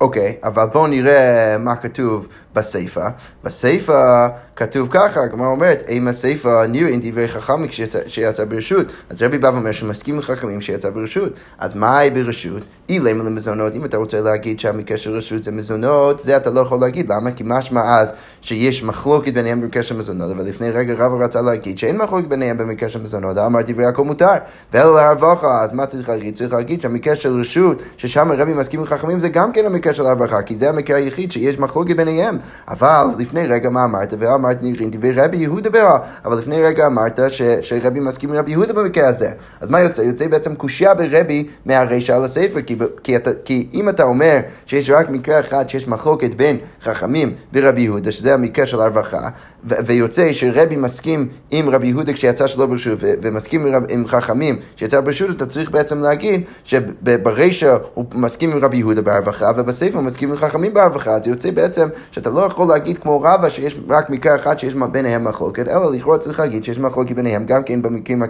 אוקיי, 0.00 0.36
okay, 0.42 0.46
אבל 0.46 0.64
בואו 0.72 0.86
נראה 0.86 1.56
מה 1.58 1.76
כתוב 1.76 2.28
בסיפא. 2.58 3.08
בסיפא 3.44 4.28
כתוב 4.56 4.88
ככה, 4.90 5.20
הגמרא 5.20 5.48
אומרת, 5.48 5.84
אם 5.88 6.08
הסיפא 6.08 6.66
נראים 6.68 7.00
דברי 7.02 7.28
חכמים 7.28 7.68
כשיצא 8.06 8.44
ברשות. 8.44 8.86
אז 9.10 9.22
רבי 9.22 9.38
בא 9.38 9.46
ואומר 9.46 9.72
שהוא 9.72 9.88
מסכים 9.88 10.14
עם 10.14 10.22
חכמים 10.22 10.60
שיצא 10.60 10.90
ברשות. 10.90 11.32
אז 11.58 11.76
מה 11.76 11.98
היא 11.98 12.12
ברשות? 12.12 12.62
אילם 12.88 13.26
למזונות. 13.26 13.74
אם 13.74 13.84
אתה 13.84 13.96
רוצה 13.96 14.20
להגיד 14.20 14.60
שהמקרה 14.60 14.98
של 14.98 15.10
רשות 15.16 15.44
זה 15.44 15.50
מזונות, 15.50 16.20
זה 16.20 16.36
אתה 16.36 16.50
לא 16.50 16.60
יכול 16.60 16.80
להגיד. 16.80 17.12
למה? 17.12 17.30
כי 17.32 17.44
משמע 17.46 17.98
אז 18.00 18.12
שיש 18.40 18.82
מחלוקת 18.82 19.32
ביניהם 19.32 19.60
במקרה 19.60 19.82
של 19.82 19.96
מזונות, 19.96 20.30
אבל 20.30 20.44
לפני 20.44 20.70
רגע 20.70 20.94
רבא 20.94 21.24
רצה 21.24 21.42
להגיד 21.42 21.78
שאין 21.78 21.96
מחלוקת 21.96 22.28
ביניהם 22.28 22.58
במקרה 22.58 22.88
של 22.88 23.02
מזונות, 23.02 23.38
אמר 23.38 23.60
דברי 23.66 23.86
הכל 23.86 24.04
מותר. 24.04 24.34
ואלו 24.72 24.94
להרווחה, 24.94 25.62
אז 25.62 25.72
מה 25.72 25.86
צריך 25.86 26.08
להגיד? 26.08 26.34
צריך 26.34 26.52
להגיד 26.52 26.80
שהמקרה 26.80 27.16
של 27.16 27.40
רשות, 27.40 27.82
ששם 27.96 28.32
רבי 28.32 28.52
מסכים 28.52 28.80
עם 28.80 28.86
חכמים, 28.86 29.20
זה 29.20 29.28
גם 29.28 29.52
כן 29.52 29.66
המקרה 29.66 29.94
של 29.94 30.06
הרווחה, 30.06 30.42
כי 30.42 30.56
זה 30.56 30.68
המקרה 30.68 30.96
היחיד 30.96 31.32
שיש 31.32 31.58
מחלוקת 31.58 31.96
ביניהם. 31.96 32.38
אבל 32.68 33.06
לפני 33.18 33.46
רגע 33.46 33.70
מה 33.70 33.84
אמרת? 33.84 34.14
ואמרת 34.18 34.62
נראים 34.62 34.90
דברי 34.90 35.12
רבי 35.12 35.36
יהודה 35.36 35.70
ברע, 35.70 35.98
אבל 36.24 36.38
לפני 36.38 36.62
רגע 36.62 36.86
אמרת 36.86 37.20
ש, 37.28 37.42
שרבי 37.42 38.00
מסכים 38.00 38.32
עם 38.32 38.36
רבי 38.36 38.50
יהודה 38.50 38.72
במקרה 38.72 39.08
הזה. 39.08 39.30
אז 39.60 39.70
מה 39.70 39.80
יוצא? 39.80 40.02
יוצא 40.02 40.28
בעצם 40.28 40.54
קושייה 40.54 40.94
ברבי 40.94 41.46
מהרישא 41.66 42.16
על 42.16 42.24
הספר, 42.24 42.62
כי, 42.62 42.76
כי, 43.02 43.16
אתה, 43.16 43.30
כי 43.44 43.68
אם 43.72 43.88
אתה 43.88 44.02
אומר 44.02 44.38
שיש 44.66 44.90
רק 44.90 45.10
מקרה 45.10 45.40
אחד 45.40 45.68
שיש 45.68 45.88
מחלוקת 45.88 46.34
בין 46.34 46.56
חכמים 46.82 47.34
ורבי 47.52 47.80
יהודה, 47.80 48.12
שזה 48.12 48.34
המקרה 48.34 48.66
של 48.66 48.80
הרווחה, 48.80 49.28
ויוצא 49.64 50.32
שרבי 50.32 50.76
מסכים 50.76 51.28
עם 51.50 51.68
רבי 51.70 51.86
יהודה 51.86 52.12
כשיצא 52.12 52.46
שלא 52.46 52.66
ברשות, 52.66 52.98
ומסכים 53.02 53.66
עם, 53.66 53.84
עם 53.88 54.06
חכמים 54.06 54.58
כשיצא 54.76 55.00
ברשות, 55.00 55.36
אתה 55.36 55.46
צריך 55.46 55.70
בעצם 55.70 56.00
להגיד 56.00 56.40
שברישא 56.64 57.76
הוא 57.94 58.04
מסכים 58.14 58.52
עם 58.52 58.58
רבי 58.58 58.76
יהודה 58.76 59.02
בהרווחה, 59.02 59.50
ובספר 59.56 59.94
הוא 59.94 60.02
מסכים 60.02 60.30
עם 60.30 60.36
חכמים 60.36 60.74
בהרווחה, 60.74 61.10
אז 61.10 61.26
יוצא 61.26 61.50
בעצם 61.50 61.88
שאתה 62.10 62.27
לא 62.28 62.40
יכול 62.40 62.68
להגיד 62.68 62.98
כמו 62.98 63.20
רבא 63.20 63.48
שיש 63.48 63.80
רק 63.88 64.10
מקרה 64.10 64.36
אחד 64.36 64.58
שיש 64.58 64.74
ביניהם 64.74 65.24
מחלוקת, 65.24 65.68
אלא 65.68 65.92
לכאורה 65.92 66.18
צריך 66.18 66.40
להגיד 66.40 66.64
שיש 66.64 66.78
מחלוקת 66.78 67.14
ביניהם 67.14 67.46
גם 67.46 67.62
כן 67.62 67.82
במקרים 67.82 68.22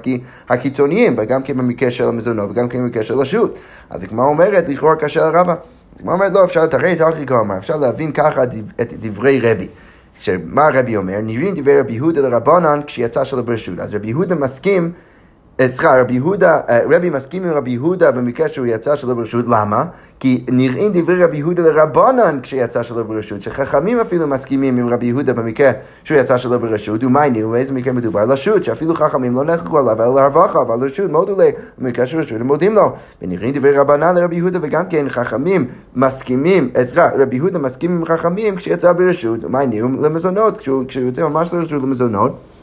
הקיצוניים, 0.48 1.14
וגם 1.18 1.42
כן 1.42 1.56
במקרה 1.56 1.90
של 1.90 2.04
המזונות, 2.04 2.50
וגם 2.50 2.68
כן 2.68 2.78
במקרה 2.78 3.02
של 3.02 3.20
השו"ת. 3.20 3.50
אז 3.90 4.02
הגמרא 4.02 4.26
אומרת, 4.26 4.68
לכאורה 4.68 4.96
קשה 4.96 5.30
לרבא. 5.30 5.54
הגמרא 6.00 6.14
אומרת, 6.14 6.32
לא, 6.32 6.44
אפשר 6.44 6.64
לתרץ, 6.64 7.00
אל 7.00 7.24
תקרא, 7.24 7.36
אפשר 7.58 7.76
להבין 7.76 8.12
ככה 8.12 8.42
את 8.80 8.94
דברי 9.00 9.40
רבי. 9.40 9.68
שמה 10.20 10.68
רבי 10.74 10.96
אומר? 10.96 11.20
נראים 11.22 11.54
דברי 11.54 11.80
רבי 11.80 11.92
יהודה 11.92 12.20
לרבנן 12.20 12.80
כשיצא 12.86 13.24
שלו 13.24 13.44
ברשות. 13.44 13.78
אז 13.78 13.94
רבי 13.94 14.08
יהודה 14.08 14.34
מסכים 14.34 14.92
סליחה, 15.66 16.00
רבי 16.00 16.14
יהודה, 16.14 16.60
אה, 16.68 16.80
רבי 16.90 17.10
מסכים 17.10 17.44
עם 17.44 17.50
רבי 17.50 17.70
יהודה 17.70 18.10
במקרה 18.10 18.48
שהוא 18.48 18.66
יצא 18.66 18.96
שלא 18.96 19.14
ברשות, 19.14 19.46
למה? 19.46 19.84
כי 20.20 20.44
נראים 20.50 20.92
דברי 20.92 21.24
רבי 21.24 21.36
יהודה 21.36 21.62
לרבנן 21.62 22.38
כשיצא 22.42 22.82
שלא 22.82 23.02
ברשות, 23.02 23.42
שחכמים 23.42 24.00
אפילו 24.00 24.26
מסכימים 24.26 24.76
עם 24.76 24.88
רבי 24.88 25.06
יהודה 25.06 25.32
במקרה 25.32 25.70
שהוא 26.04 26.18
יצא 26.18 26.36
שלא 26.36 26.58
ברשות, 26.58 27.04
ומה 27.04 27.20
העניין? 27.20 27.50
באיזה 27.50 27.72
מקרה 27.72 27.92
מדובר? 27.92 28.26
לשות, 28.26 28.64
שאפילו 28.64 28.94
חכמים 28.94 29.34
לא 29.34 29.44
נחלקו 29.44 29.78
עליו, 29.78 30.02
אלא 30.02 30.14
להרווחה, 30.14 30.62
אבל 30.62 30.86
לשות 30.86 31.10
מאוד 31.10 31.28
עולה, 31.28 31.50
במקרה 31.78 32.06
של 32.06 32.18
רשות 32.18 32.40
הם 32.40 32.46
מודים 32.46 32.74
לו. 32.74 32.92
ונראים 33.22 33.54
דברי 33.54 33.78
רבנן 33.78 34.16
לרבי 34.16 34.36
יהודה, 34.36 34.58
וגם 34.62 34.84
כן 34.90 35.08
חכמים 35.08 35.66
מסכימים, 35.96 36.70
אה, 36.76 36.84
סליחה, 36.84 37.10
רבי 37.18 37.36
יהודה 37.36 37.58
מסכים 37.58 37.90
עם 37.90 38.04
חכמים 38.04 38.56
כשיצא 38.56 38.92
ברשות, 38.92 39.40
העניין? 39.54 39.98
למזונות, 40.02 40.58
כשהוא 40.58 40.84
יוצא 40.96 41.22
ממש 41.22 41.54
לרשות 41.54 41.82
למזונות. 41.82 42.57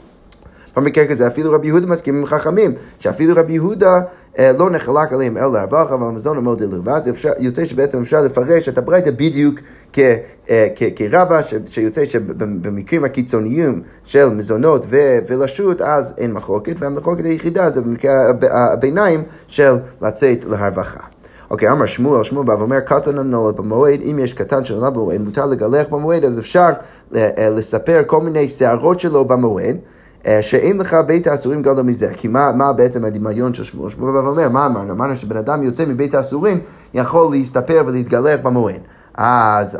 במקרה 0.76 1.06
כזה 1.06 1.26
אפילו 1.26 1.52
רבי 1.52 1.66
יהודה 1.66 1.86
מסכים 1.86 2.16
עם 2.16 2.26
חכמים, 2.26 2.72
שאפילו 2.98 3.34
רבי 3.36 3.52
יהודה 3.52 4.00
אה, 4.38 4.52
לא 4.58 4.70
נחלק 4.70 5.12
עליהם 5.12 5.36
אלא 5.36 5.52
להרווח, 5.52 5.92
אבל 5.92 6.06
המזון 6.06 6.38
מאוד 6.38 6.62
אלו. 6.62 6.84
ואז 6.84 7.10
יוצא 7.38 7.64
שבעצם 7.64 8.00
אפשר 8.00 8.22
לפרש 8.22 8.68
את 8.68 8.78
הברייתא 8.78 9.10
בדיוק 9.10 9.60
אה, 9.98 10.66
כרבה, 10.96 11.40
שיוצא 11.66 12.04
שבמקרים 12.04 13.04
הקיצוניים 13.04 13.82
של 14.04 14.28
מזונות 14.28 14.86
ולשות, 15.28 15.80
אז 15.80 16.14
אין 16.18 16.32
מחלוקת, 16.32 16.74
והמחלוקת 16.78 17.24
היחידה 17.24 17.70
זה 17.70 17.80
במקרה 17.80 18.14
הביניים 18.50 19.22
של 19.46 19.72
לצאת 20.02 20.44
להרווחה. 20.44 21.00
אוקיי, 21.50 21.70
אמר 21.70 21.86
שמואל, 21.86 22.24
שמואל 22.24 22.46
בא 22.46 22.52
ואומר, 22.52 22.80
קטן 22.80 23.18
הנולד 23.18 23.56
במועד, 23.56 24.00
אם 24.10 24.18
יש 24.18 24.32
קטן 24.32 24.64
שנולד 24.64 24.94
במועד, 24.94 25.20
מותר 25.20 25.46
לגלח 25.46 25.86
במועד, 25.90 26.24
אז 26.24 26.38
אפשר 26.38 26.70
אה, 27.14 27.50
לספר 27.50 28.02
כל 28.06 28.20
מיני 28.20 28.48
שערות 28.48 29.00
שלו 29.00 29.24
במועד. 29.24 29.76
שאין 30.40 30.78
לך 30.78 30.96
בית 31.06 31.26
האסורים 31.26 31.62
גדול 31.62 31.84
מזה. 31.84 32.08
כי 32.14 32.28
מה, 32.28 32.52
מה 32.52 32.72
בעצם 32.72 33.04
הדמיון 33.04 33.54
של 33.54 33.64
שמואל? 33.64 33.90
שמואל 33.90 34.12
בא 34.12 34.18
ואומר, 34.18 34.48
מה 34.48 34.66
אמרנו? 34.66 34.92
אמרנו 34.92 35.16
שבן 35.16 35.36
אדם 35.36 35.62
יוצא 35.62 35.84
מבית 35.86 36.14
האסורים 36.14 36.60
יכול 36.94 37.30
להסתפר 37.36 37.82
ולהתגלח 37.86 38.40
במועד. 38.42 38.80
אז, 39.16 39.78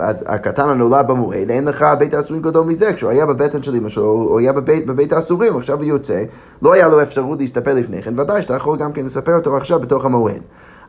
אז 0.00 0.24
הקטן 0.26 0.68
הנולד 0.68 1.06
במועד, 1.06 1.50
אין 1.50 1.64
לך 1.64 1.86
בית 1.98 2.14
האסורים 2.14 2.42
גדול 2.42 2.66
מזה. 2.66 2.92
כשהוא 2.92 3.10
היה 3.10 3.26
בבטן 3.26 3.62
של 3.62 3.74
אמא 3.74 3.88
שלו, 3.88 4.04
הוא 4.04 4.38
היה 4.38 4.52
בבית, 4.52 4.86
בבית 4.86 5.12
האסורים, 5.12 5.56
עכשיו 5.56 5.78
הוא 5.78 5.84
יוצא, 5.84 6.22
לא 6.62 6.72
היה 6.72 6.88
לו 6.88 7.02
אפשרות 7.02 7.40
להסתפר 7.40 7.74
לפני 7.74 8.02
כן, 8.02 8.20
ודאי 8.20 8.42
שאתה 8.42 8.54
יכול 8.54 8.78
גם 8.78 8.92
כן 8.92 9.04
לספר 9.04 9.34
אותו 9.34 9.56
עכשיו 9.56 9.80
בתוך 9.80 10.04
המועד. 10.04 10.42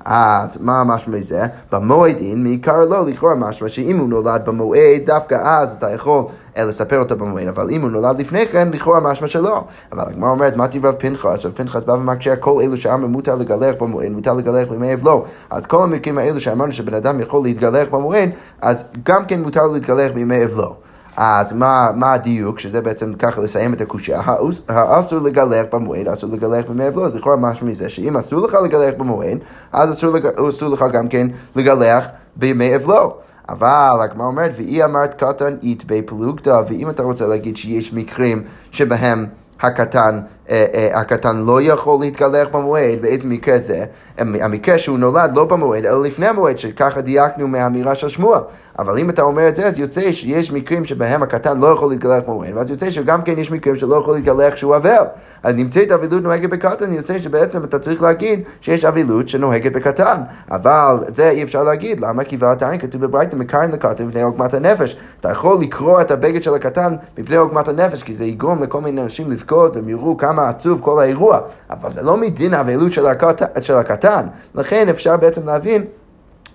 אז 0.06 0.58
מה 0.62 0.84
משמע 0.84 1.18
מזה? 1.18 1.44
במועדין 1.72 2.44
מעיקר 2.44 2.86
לא, 2.86 3.06
לכאורה 3.08 3.36
משמע 3.36 3.68
שאם 3.68 3.98
הוא 3.98 4.10
נולד 4.10 4.42
במועד, 4.46 5.02
דווקא 5.06 5.36
אז 5.36 5.74
אתה 5.74 5.92
יכול 5.92 6.26
אה, 6.58 6.66
לספר 6.66 7.00
אותו 7.00 7.18
במועד, 7.18 7.48
אבל 7.48 7.70
אם 7.70 7.82
הוא 7.82 7.90
נולד 7.90 8.20
לפני 8.20 8.48
כן, 8.48 8.70
לכאורה 8.74 9.00
משמע 9.00 9.28
שלא. 9.28 9.64
אבל 9.92 10.04
הגמרא 10.08 10.30
אומרת, 10.30 10.56
מה 10.56 10.68
תברב 10.68 10.96
פנחס? 10.98 11.46
רב 11.46 11.52
פנחס 11.56 11.84
בא 11.84 11.92
ומקשה 11.92 12.36
כל 12.36 12.62
אלו 12.62 12.78
שאמר 12.78 13.08
מותר 13.08 13.36
לגלח 13.36 13.76
במועד, 13.80 14.12
מותר 14.12 14.34
לגלח 14.34 14.68
בימי 14.70 14.94
אבלו. 14.94 15.26
אז 15.50 15.66
כל 15.66 15.84
המקרים 15.84 16.18
האלו 16.18 16.40
שאמרנו 16.40 16.72
שבן 16.72 16.94
אדם 16.94 17.20
יכול 17.20 17.44
להתגלח 17.44 17.88
במועד, 17.92 18.30
אז 18.62 18.84
גם 19.06 19.26
כן 19.26 19.42
מותר 19.42 19.68
להתגלח 19.68 20.12
בימי 20.14 20.44
אבלו. 20.44 20.76
אז 21.18 21.54
מה, 21.54 21.90
מה 21.96 22.14
הדיוק, 22.14 22.60
שזה 22.60 22.82
בעצם 22.82 23.14
ככה 23.14 23.42
לסיים 23.42 23.74
את 23.74 23.82
הקושייה, 23.82 24.22
האסור 24.68 25.20
לגלח 25.20 25.66
במועד, 25.74 26.08
אסור 26.08 26.30
לגלח 26.34 26.66
בימי 26.68 26.88
אבלות, 26.88 27.06
אז 27.06 27.16
לכאורה 27.16 27.36
משהו 27.36 27.68
מזה, 27.68 27.90
שאם 27.90 28.18
אסור 28.18 28.42
לך 28.42 28.58
לגלח 28.64 28.94
במועד, 28.98 29.38
אז 29.72 29.92
אסור, 29.92 30.16
אסור 30.50 30.70
לך 30.70 30.86
גם 30.94 31.08
כן 31.08 31.28
לגלח 31.56 32.06
בימי 32.36 32.76
אבלות. 32.76 33.20
אבל 33.50 34.00
הגמרא 34.04 34.28
אומרת, 34.28 34.52
ואי 34.56 34.84
אמרת 34.84 35.14
קטן 35.14 35.56
אית 35.64 35.86
בי 35.86 36.02
פלוגתא, 36.02 36.62
ואם 36.70 36.90
אתה 36.90 37.04
רוצה 37.04 37.28
להגיד 37.28 37.58
שיש 37.58 37.94
מקרים 37.94 38.44
שבהם 38.72 39.26
הקטן, 39.62 40.20
אה, 40.50 40.66
אה, 40.74 41.00
הקטן 41.00 41.38
לא 41.38 41.62
יכול 41.62 42.00
להתגלח 42.02 42.48
במועד, 42.52 43.02
באיזה 43.02 43.28
מקרה 43.28 43.58
זה? 43.58 43.86
המקרה 44.18 44.78
שהוא 44.78 45.00
נולד 45.00 45.32
לא 45.36 45.46
במועד, 45.46 45.86
אלא 45.86 46.04
לפני 46.04 46.28
המועד, 46.28 46.60
שככה 46.60 47.02
דייקנו 47.02 47.48
מהאמירה 47.48 47.96
של 47.96 48.08
שמואל. 48.08 48.40
אבל 48.80 49.00
אם 49.00 49.10
אתה 49.10 49.22
אומר 49.22 49.48
את 49.48 49.56
זה, 49.56 49.68
אז 49.68 49.80
יוצא 49.80 50.12
שיש 50.12 50.52
מקרים 50.52 50.86
שבהם 50.86 51.24
הקטן 51.24 51.60
לא 51.60 51.68
יכול 51.68 51.90
להתגלח 51.90 52.24
במועד, 52.28 52.52
ואז 52.56 52.70
יוצא 52.70 52.92
שגם 52.92 53.22
כן 53.22 53.40
יש 53.40 53.52
מקרים 53.52 53.76
שלא 53.76 53.96
יכול 53.96 54.16
להתגלח 54.16 54.54
כשהוא 54.54 54.76
אבל. 54.76 55.04
אז 55.44 55.56
נמצאת 55.56 55.92
אבילות 55.92 56.24
נוהגת 56.24 56.50
בקטן, 56.50 56.94
יוצא 56.94 57.20
שבעצם 57.20 57.64
אתה 57.64 57.80
צריך 57.80 58.04
להגיד 58.04 58.44
שיש 58.62 58.86
אבילות 58.86 59.30
שנוהגת 59.30 59.72
בקטן. 59.72 60.22
אבל 60.52 60.98
זה 61.16 61.30
אי 61.30 61.44
אפשר 61.44 61.64
להגיד, 61.64 62.00
למה? 62.00 62.24
כי 62.24 62.38
ועתני 62.40 62.80
כתוב 62.80 63.02
בברייתא 63.06 63.36
מקרן 63.36 63.72
לקטן 63.72 64.06
מפני 64.06 64.22
עוגמת 64.22 64.54
הנפש. 64.54 64.98
אתה 65.20 65.32
יכול 65.32 65.58
לקרוע 65.62 66.02
את 66.02 66.12
הבגד 66.12 66.44
של 66.44 66.54
הקטן 66.54 66.96
מפני 67.18 67.36
עוגמת 67.36 67.68
הנפש, 67.68 68.04
כי 68.04 68.14
זה 68.14 68.26
יגרום 68.26 68.64
לכל 68.64 68.82
מיני 68.82 69.02
אנשים 69.02 69.32
לבכות 69.32 69.76
והם 69.76 69.90
יראו 69.90 70.18
כמה 70.18 70.50
עצוב 70.50 70.82
כל 70.82 71.02
האירוע. 71.02 71.40
אבל 71.70 71.90
זה 71.90 72.02
לא 72.02 72.18
מדין 72.18 72.54
האבילות 72.54 72.92
של 72.92 73.06
הקטן. 73.06 73.46
של 73.62 73.76
הקטן. 73.76 74.26
לכן 74.56 74.90
אפשר 74.90 75.18
בעצם 75.18 75.46
להבין 75.46 75.86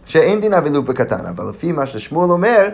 שאין 0.09 0.41
דין 0.41 0.55
אבילות 0.55 0.85
בקטן, 0.85 1.27
אבל 1.27 1.49
לפי 1.49 1.73
מה 1.73 1.87
ששמואל 1.87 2.31
אומר, 2.31 2.69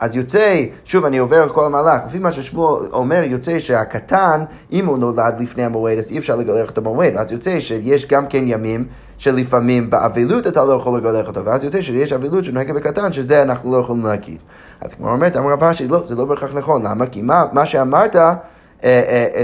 אז 0.00 0.16
יוצא, 0.16 0.64
שוב 0.84 1.04
אני 1.04 1.18
עובר 1.18 1.48
כל 1.48 1.64
המהלך, 1.64 2.02
לפי 2.06 2.18
מה 2.18 2.32
ששמואל 2.32 2.86
אומר, 2.92 3.22
יוצא 3.24 3.58
שהקטן, 3.58 4.44
אם 4.72 4.86
הוא 4.86 4.98
נולד 4.98 5.34
לפני 5.40 5.64
המועד, 5.64 5.98
אז 5.98 6.10
אי 6.10 6.18
אפשר 6.18 6.36
לגלח 6.36 6.68
אותו 6.68 6.82
במועד, 6.82 7.16
אז 7.16 7.32
יוצא 7.32 7.60
שיש 7.60 8.06
גם 8.06 8.26
כן 8.26 8.44
ימים 8.46 8.84
שלפעמים 9.18 9.90
באבלות 9.90 10.46
אתה 10.46 10.64
לא 10.64 10.72
יכול 10.72 10.98
לגלח 10.98 11.28
אותו, 11.28 11.44
ואז 11.44 11.64
יוצא 11.64 11.80
שיש 11.80 12.12
אבלות 12.12 12.44
שנוהגת 12.44 12.74
בקטן, 12.74 13.12
שזה 13.12 13.42
אנחנו 13.42 13.72
לא 13.72 13.76
יכולים 13.76 14.04
להגיד. 14.04 14.38
אז 14.80 14.94
כמו 14.94 15.10
אומרת, 15.10 15.36
אמר 15.36 15.52
רב 15.52 15.64
אשי, 15.64 15.88
לא, 15.88 16.02
זה 16.06 16.14
לא 16.14 16.24
בהכרח 16.24 16.50
נכון, 16.54 16.86
למה? 16.86 17.06
כי 17.06 17.22
מה, 17.22 17.44
מה 17.52 17.66
שאמרת 17.66 18.16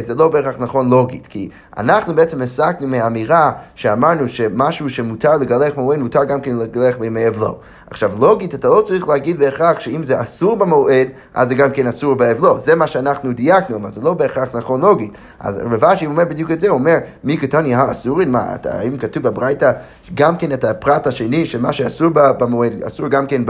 זה 0.01 0.15
לא 0.15 0.29
בהכרח 0.29 0.55
נכון 0.59 0.91
לוגית, 0.91 1.27
כי 1.27 1.49
אנחנו 1.77 2.15
בעצם 2.15 2.43
הסקנו 2.43 2.89
מהאמירה 2.89 3.53
שאמרנו 3.75 4.29
שמשהו 4.29 4.91
שמותר 4.91 5.37
לגלח 5.37 5.73
במועד, 5.75 5.99
מותר 5.99 6.25
גם 6.25 6.41
כן 6.41 6.57
לגלח 6.57 6.97
בימי 6.97 7.29
אבלו. 7.29 7.59
עכשיו, 7.91 8.13
לוגית, 8.21 8.55
אתה 8.55 8.69
לא 8.69 8.83
צריך 8.85 9.09
להגיד 9.09 9.39
בהכרח 9.39 9.81
שאם 9.81 10.05
זה 10.05 10.23
אסור 10.23 10.57
במועד, 10.57 11.09
אז 11.35 11.49
זה 11.49 11.55
גם 11.55 11.71
כן 11.71 11.87
אסור 11.87 12.15
באבלו. 12.15 12.59
זה 12.59 12.75
מה 12.75 12.87
שאנחנו 12.87 13.33
דייקנו, 13.33 13.77
אבל 13.77 13.91
זה 13.91 14.01
לא 14.01 14.15
בהכרח 14.15 14.49
נכון 14.55 14.81
לוגית. 14.81 15.13
אז 15.41 15.57
רב 15.57 15.85
אשי 15.85 16.07
אומר 16.07 16.25
בדיוק 16.25 16.51
את 16.51 16.61
זה, 16.61 16.69
הוא 16.69 16.79
אומר, 16.79 16.97
מי 17.25 17.37
קטני 17.37 17.75
האסורים? 17.75 18.33
מה, 18.33 18.55
אתה, 18.55 18.79
האם 18.79 18.97
כתוב 18.97 19.23
בברייתא 19.23 19.73
גם 20.15 20.37
כן 20.37 20.53
את 20.53 20.65
הפרט 20.65 21.07
השני, 21.07 21.47
שמה 21.47 21.73
שאסור 21.73 22.11
במועד, 22.15 22.83
אסור 22.87 23.09
גם 23.09 23.27
כן 23.27 23.43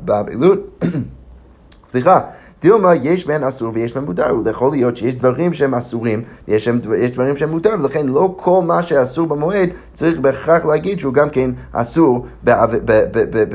באבלות? 0.00 0.84
סליחה. 1.88 2.20
דילמה 2.62 2.94
יש 2.94 3.26
בהן 3.26 3.44
אסור 3.44 3.70
ויש 3.74 3.94
בהן 3.94 4.04
מותר, 4.04 4.34
ויכול 4.44 4.70
להיות 4.70 4.96
שיש 4.96 5.14
דברים 5.14 5.52
שהם 5.52 5.74
אסורים 5.74 6.22
ויש 6.48 6.68
דברים 7.12 7.36
שהם 7.36 7.50
מותר, 7.50 7.74
ולכן 7.80 8.06
לא 8.06 8.34
כל 8.36 8.62
מה 8.66 8.82
שאסור 8.82 9.26
במועד 9.26 9.68
צריך 9.92 10.18
בהכרח 10.18 10.64
להגיד 10.64 10.98
שהוא 10.98 11.14
גם 11.14 11.30
כן 11.30 11.50
אסור 11.72 12.26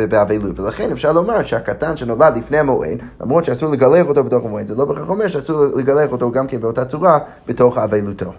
באבלות. 0.10 0.60
ולכן 0.60 0.92
אפשר 0.92 1.12
לומר 1.12 1.44
שהקטן 1.44 1.98
שנולד 1.98 2.38
לפני 2.38 2.58
המועד, 2.58 2.98
למרות 3.22 3.46
שאסור 3.46 3.72
לגלח 3.72 4.08
אותו 4.08 4.24
בתוך 4.24 4.46
המועד, 4.46 4.68
זה 4.68 4.76
לא 4.76 4.86
בהכרח 4.86 5.10
אומר 5.10 5.28
שאסור 5.28 5.66
לגלח 5.76 6.12
אותו 6.12 6.32
גם 6.32 6.48
כן 6.48 6.62
באותה 6.62 6.86
צורה 6.86 7.20
בתוך 7.48 7.78
אבלותו. 7.78 8.32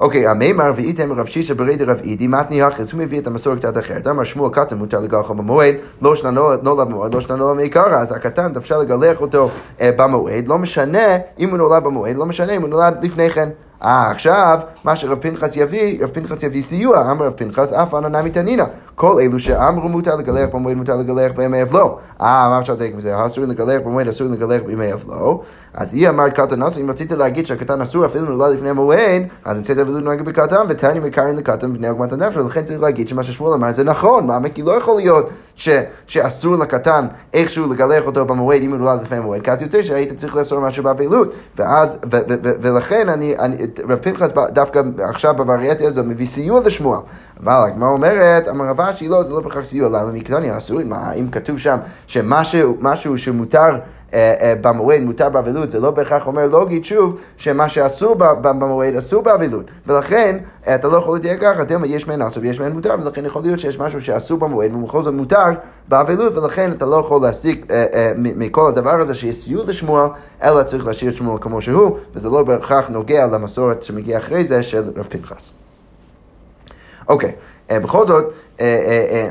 אוקיי, 0.00 0.26
המימר 0.26 0.72
ואיתם 0.76 1.12
רב 1.12 1.26
שישה 1.26 1.54
ברי 1.54 1.76
דרב 1.76 2.00
אידי, 2.04 2.26
מתני 2.26 2.60
יחס, 2.60 2.92
הוא 2.92 3.00
מביא 3.00 3.20
את 3.20 3.26
המסורת 3.26 3.58
קצת 3.58 3.78
אחרת. 3.78 4.06
אמר 4.06 4.24
שמואל 4.24 4.52
קטן 4.52 4.76
מותר 4.76 5.00
לגלחו 5.00 5.34
במועד, 5.34 5.74
לא 6.02 6.16
שנה 6.16 6.30
נולד 6.30 6.64
במועד, 6.64 7.14
לא 7.14 7.20
שנה 7.20 7.36
נולד 7.36 7.56
מעיקרא, 7.56 7.96
אז 7.96 8.12
הקטן 8.12 8.52
אפשר 8.56 8.78
לגלח 8.78 9.20
אותו 9.20 9.50
אה, 9.80 9.90
במועד, 9.96 10.48
לא 10.48 10.58
משנה 10.58 11.16
אם 11.38 11.50
הוא 11.50 11.58
נולד 11.58 11.84
במועד, 11.84 12.16
לא 12.16 12.26
משנה 12.26 12.52
אם 12.52 12.62
הוא 12.62 12.68
נולד 12.68 12.98
לפני 13.02 13.30
כן. 13.30 13.48
אה, 13.82 14.10
עכשיו, 14.10 14.58
מה 14.84 14.96
שרב 14.96 15.18
פנחס 15.18 15.56
יביא, 15.56 16.04
רב 16.04 16.10
פנחס 16.10 16.42
יביא 16.42 16.62
סיוע, 16.62 17.10
אמר 17.10 17.26
רב 17.26 17.32
פנחס, 17.36 17.72
אף 17.72 17.94
אנא 17.94 18.08
נמי 18.08 18.30
תנינא. 18.30 18.64
כל 18.96 19.20
אלו 19.20 19.38
שאמרו 19.38 19.88
מותר 19.88 20.16
לגלח 20.16 20.48
במועד, 20.52 20.76
מותר 20.76 20.96
לגלח 20.96 21.32
בימי 21.36 21.62
אבלו. 21.62 21.98
אה, 22.20 22.48
מה 22.48 22.58
אפשר 22.58 22.72
לדייק 22.72 22.94
מזה? 22.94 23.26
אסור 23.26 23.44
לגלח 23.44 23.80
במועד, 23.84 24.08
אסור 24.08 24.26
לגלח 24.28 24.62
בימי 24.66 24.92
אבלו. 24.92 25.42
אז 25.74 25.94
היא 25.94 26.08
אמרת 26.08 26.32
קטן 26.32 26.58
נוסף, 26.58 26.78
אם 26.78 26.90
רצית 26.90 27.12
להגיד 27.12 27.46
שהקטן 27.46 27.80
אסור 27.80 28.06
אפילו 28.06 28.24
נולד 28.24 28.54
לפני 28.54 28.70
המועד, 28.70 29.22
אז 29.44 29.56
נמצאת 29.56 29.78
אבלות 29.78 30.02
נוהגת 30.02 30.24
בקטן, 30.24 30.66
ותני 30.68 31.00
מקרין 31.00 31.36
לקטן 31.36 31.72
בני 31.72 31.88
עוגמת 31.88 32.12
הנפש, 32.12 32.36
ולכן 32.36 32.64
צריך 32.64 32.80
להגיד 32.82 33.08
שמה 33.08 33.22
ששמואל 33.22 33.52
אמר 33.52 33.72
זה 33.72 33.84
נכון, 33.84 34.30
למה? 34.30 34.48
כי 34.48 34.62
לא 34.62 34.72
יכול 34.72 34.96
להיות 34.96 35.28
ש, 35.56 35.68
שאסור 36.06 36.56
לקטן 36.56 37.06
איכשהו 37.34 37.72
לגלח 37.72 38.06
אותו 38.06 38.24
במועד 38.24 38.62
אם 38.62 38.70
הוא 38.70 38.78
נולד 38.78 39.02
לפני 39.02 39.18
המועד, 39.18 39.42
כי 39.42 39.50
אז 39.50 39.62
יוצא 39.62 39.82
שהיית 39.82 40.18
צריך 40.18 40.36
לאסור 40.36 40.60
משהו 40.60 40.84
באבלות, 40.84 41.34
ואז, 41.56 41.98
ו, 42.10 42.16
ו, 42.28 42.34
ו, 42.42 42.50
ולכן 42.60 43.08
אני, 43.08 43.36
אני, 43.38 43.56
רב 43.88 43.98
פנחס 43.98 44.30
דווקא 44.52 44.80
עכשיו 44.98 45.34
בווריאציה 45.36 45.88
הזאת 45.88 46.06
מביא 46.06 46.26
סיוע 46.26 46.60
לשמואל, 46.60 47.00
אבל 47.42 47.64
הגמרא 47.66 47.88
אומרת, 47.88 48.48
אמר 48.48 48.64
רב 48.64 48.80
אשי 48.80 49.08
לא, 49.08 49.22
זה 49.22 49.32
לא 49.32 49.40
בהכרח 49.40 49.64
סיוע, 49.64 49.88
למה 49.88 50.12
מקטני 50.12 50.58
אסור, 50.58 50.84
מה, 50.84 51.12
אם 51.12 51.28
כתוב 51.30 51.58
שם 51.58 51.76
שמשהו 52.06 53.18
שמותר 53.18 53.78
אה, 54.14 54.34
אה, 54.40 54.54
במועד 54.60 55.00
מותר 55.00 55.28
באבלות, 55.28 55.70
זה 55.70 55.80
לא 55.80 55.90
בהכרח 55.90 56.26
אומר 56.26 56.46
לוגית 56.46 56.84
שוב 56.84 57.20
שמה 57.36 57.68
שאסור 57.68 58.14
במועד 58.40 58.94
אסור 58.96 59.22
באבלות. 59.22 59.64
ולכן 59.86 60.36
אה, 60.66 60.74
אתה 60.74 60.88
לא 60.88 60.96
יכול 60.96 61.16
לדייק 61.16 61.40
ככה, 61.40 61.64
דלמה 61.64 61.86
יש 61.86 62.08
מהן 62.08 62.22
אסור 62.22 62.42
ויש 62.42 62.60
מהן 62.60 62.72
מותר, 62.72 62.94
ולכן 63.02 63.26
יכול 63.26 63.42
להיות 63.42 63.58
שיש 63.58 63.78
משהו 63.78 64.00
שאסור 64.00 64.38
במועד 64.38 64.74
ובכל 64.74 65.02
זאת 65.02 65.14
מותר 65.14 65.44
באבלות, 65.88 66.36
ולכן 66.36 66.72
אתה 66.72 66.86
לא 66.86 66.96
יכול 66.96 67.22
להסיק 67.22 67.66
מכל 68.16 68.68
הדבר 68.68 69.00
הזה 69.00 69.14
שיש 69.14 69.36
סיוע 69.36 69.64
לשמואל, 69.66 70.08
אלא 70.42 70.62
צריך 70.62 70.86
להשאיר 70.86 71.10
את 71.10 71.16
שמואל 71.16 71.38
כמו 71.40 71.62
שהוא, 71.62 71.96
וזה 72.14 72.28
לא 72.28 72.42
בהכרח 72.42 72.88
נוגע 72.88 73.26
למסורת 73.26 73.82
שמגיעה 73.82 74.20
אחרי 74.20 74.44
זה 74.44 74.62
של 74.62 74.82
רב 74.96 75.06
פנחס. 75.08 75.65
אוקיי, 77.08 77.32
בכל 77.70 78.06
זאת, 78.06 78.24
אה, 78.24 78.30
אה, 78.30 78.30
אה, 78.30 78.45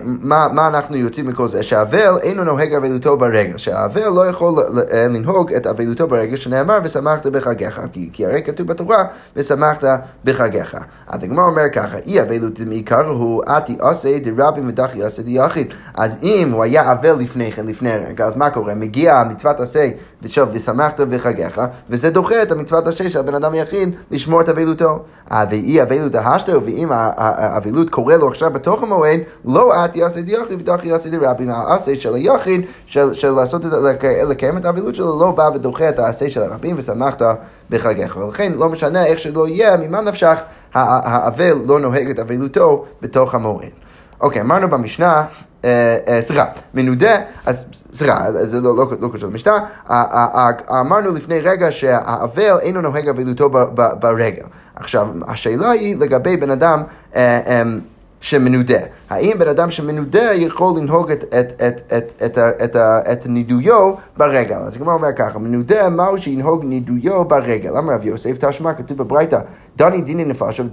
מה, 0.04 0.48
מה 0.54 0.68
אנחנו 0.68 0.96
יוצאים 0.96 1.28
מכל 1.28 1.48
זה? 1.48 1.64
שהאבל 1.64 2.18
אינו 2.22 2.44
נוהג 2.44 2.74
אבלותו 2.74 3.18
ברגל, 3.18 3.58
שהאבל 3.58 4.10
לא 4.10 4.28
יכול 4.28 4.64
לנהוג 4.94 5.54
את 5.54 5.68
אבלותו 5.68 6.08
ברגל 6.08 6.36
שנאמר 6.36 6.80
ושמחת 6.84 7.26
בחגיך, 7.28 7.82
כי, 7.94 8.10
כי 8.14 8.26
הרי 8.26 8.44
כתוב 8.44 8.68
בתורה 8.68 9.06
ושמחת 9.36 9.84
בחגיך. 10.24 10.78
אז 11.08 11.24
הגמר 11.24 11.44
אומר 11.44 11.64
ככה, 11.74 11.98
אי 12.06 12.22
אבלות 12.22 12.60
מעיקר 12.60 13.08
הוא 13.08 13.44
אתי 13.58 13.78
עשה 13.80 14.20
דרבים 14.20 14.68
ודחי 14.68 15.04
עשה 15.04 15.22
דיחיד. 15.22 15.68
אז 15.96 16.12
אם 16.24 16.52
הוא 16.52 16.64
היה 16.64 16.92
אבל 16.92 17.16
לפני 17.20 17.52
כן, 17.52 17.66
לפני 17.68 17.92
רגע, 18.10 18.26
אז 18.26 18.38
מה 18.38 18.50
קורה? 18.50 18.76
מגיע 18.76 19.24
מצוות 19.30 19.60
עשה 19.60 19.90
ושל 20.22 20.44
ושמחת 20.54 21.02
בחגיך, 21.02 21.62
וזה 21.90 22.10
דוחה 22.10 22.42
את 22.42 22.52
המצוות 22.52 22.88
עשה 22.88 23.10
של 23.10 23.20
הבן 23.20 23.36
אדם 23.36 23.54
היחיד 23.54 23.90
לשמור 24.12 24.42
את 24.42 24.50
אבלותו. 24.50 25.04
ואי 25.50 25.82
אבלות 25.82 26.16
ההשתר, 26.16 26.60
ואם 26.66 26.90
האבלות 26.92 27.90
קורה 27.90 28.18
לו 28.18 28.28
עכשיו 28.28 28.52
בתוך 28.52 28.84
המועד, 28.84 29.15
כן, 29.16 29.50
לא 29.52 29.86
את 29.86 29.96
יעשה 29.96 30.22
דיחיד 30.22 30.62
ודחי 30.62 30.88
יעשה 30.88 31.10
דרבי, 31.10 31.46
העשה 31.50 31.96
של 31.96 32.16
היחיד, 32.16 32.62
של, 32.86 33.32
לעשות 33.36 33.66
את, 33.66 33.72
לקיים 34.30 34.58
את 34.58 34.66
האבילות 34.66 34.96
שלו, 34.96 35.20
לא 35.20 35.32
בא 35.32 35.50
ודוחה 35.56 35.90
את 35.90 36.00
העשה 36.00 36.30
של 36.30 36.44
הרבים 36.44 36.76
ושמחת 36.80 37.22
בחגיך. 37.70 38.18
ולכן 38.18 38.52
לא 38.56 38.70
משנה 38.70 39.06
איך 39.06 39.20
שלא 39.20 39.48
יהיה, 39.48 39.78
ממה 39.78 40.02
נפשך, 40.02 40.40
האבל 40.74 41.54
לא 41.66 41.80
נוהג 41.80 42.10
את 42.10 42.20
אבלותו 42.20 42.86
בתוך 43.02 43.36
המועד. 43.36 43.70
אוקיי, 44.22 44.42
אמרנו 44.42 44.70
במשנה, 44.70 45.26
אה, 45.66 45.98
אה, 46.08 46.22
סליחה, 46.22 46.46
מנודה, 46.74 47.22
אז 47.46 47.66
סליחה, 47.94 48.32
זה 48.32 48.62
לא, 48.62 48.78
לא, 48.78 48.92
לא 49.00 49.10
קשור 49.14 49.30
למשנה, 49.30 49.58
אמרנו 50.70 51.12
לפני 51.12 51.40
רגע 51.40 51.72
שהאבל 51.72 52.58
אינו 52.62 52.82
נוהג 52.82 53.10
אבלותו 53.10 53.50
ברגל. 54.00 54.44
עכשיו, 54.76 55.08
השאלה 55.28 55.70
היא 55.70 55.98
לגבי 55.98 56.38
בן 56.38 56.52
אדם, 56.52 56.84
אה, 57.16 57.64
שמנודה. 58.22 58.80
האם 59.10 59.40
בן 59.40 59.48
אדם 59.48 59.72
שמנודה 59.72 60.34
יכול 60.34 60.80
לנהוג 60.80 61.12
את, 61.12 61.24
את, 61.24 61.62
את, 61.62 61.82
את, 61.98 62.22
את, 62.26 62.38
את, 62.64 62.76
את 63.12 63.28
נידויו 63.28 63.94
ברגל? 64.18 64.56
אז 64.56 64.76
הגמרא 64.76 64.94
אומר 64.94 65.14
ככה, 65.16 65.40
מנודה 65.40 65.90
מהו 65.90 66.18
שינהוג 66.18 66.66
נידויו 66.66 67.26
ברגל. 67.26 67.78
אמר 67.78 67.94
רב 67.94 68.06
יוסף 68.06 68.38
תשמע, 68.40 68.74
כתוב 68.74 68.98
בברייתא, 68.98 69.40
דני 69.78 70.02
דיני 70.02 70.26
נפשו 70.26 70.64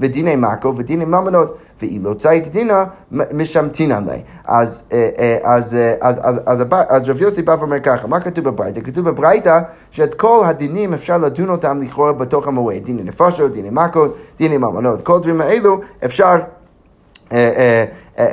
ודיני 0.00 0.36
מקו 0.36 0.76
ודיני 0.76 1.04
ממונות, 1.04 1.58
ואילו 1.82 2.14
צייט 2.14 2.46
דינה 2.46 2.84
משמתינן 3.10 4.04
לי. 4.04 4.22
אז, 4.44 4.88
אה, 4.92 5.08
אה, 5.18 5.38
אז, 5.42 5.74
אה, 5.74 5.94
אז, 6.00 6.20
אז, 6.22 6.40
אז, 6.46 6.60
אז, 6.60 6.66
אז 6.88 7.08
רב 7.08 7.20
יוסף 7.20 7.44
בא 7.44 7.56
ואומר 7.58 7.80
ככה, 7.80 8.06
מה 8.06 8.20
כתוב 8.20 8.44
בברייתא? 8.44 8.80
כתוב 8.80 9.08
בברייתא 9.08 9.60
שאת 9.90 10.14
כל 10.14 10.42
הדינים 10.46 10.94
אפשר 10.94 11.18
לדון 11.18 11.48
אותם 11.48 11.82
לכאורה 11.82 12.12
בתוך 12.12 12.46
המועד. 12.48 12.84
דיני 12.84 13.02
נפשו, 13.02 13.48
דיני 13.48 13.70
מקו, 13.70 14.06
דיני 14.38 14.56
ממונות. 14.56 15.02
כל 15.02 15.16
הדברים 15.16 15.40
האלו 15.40 15.80
אפשר 16.04 16.24
אה, 16.24 16.32
אה, 16.34 16.36
אה, 16.36 16.53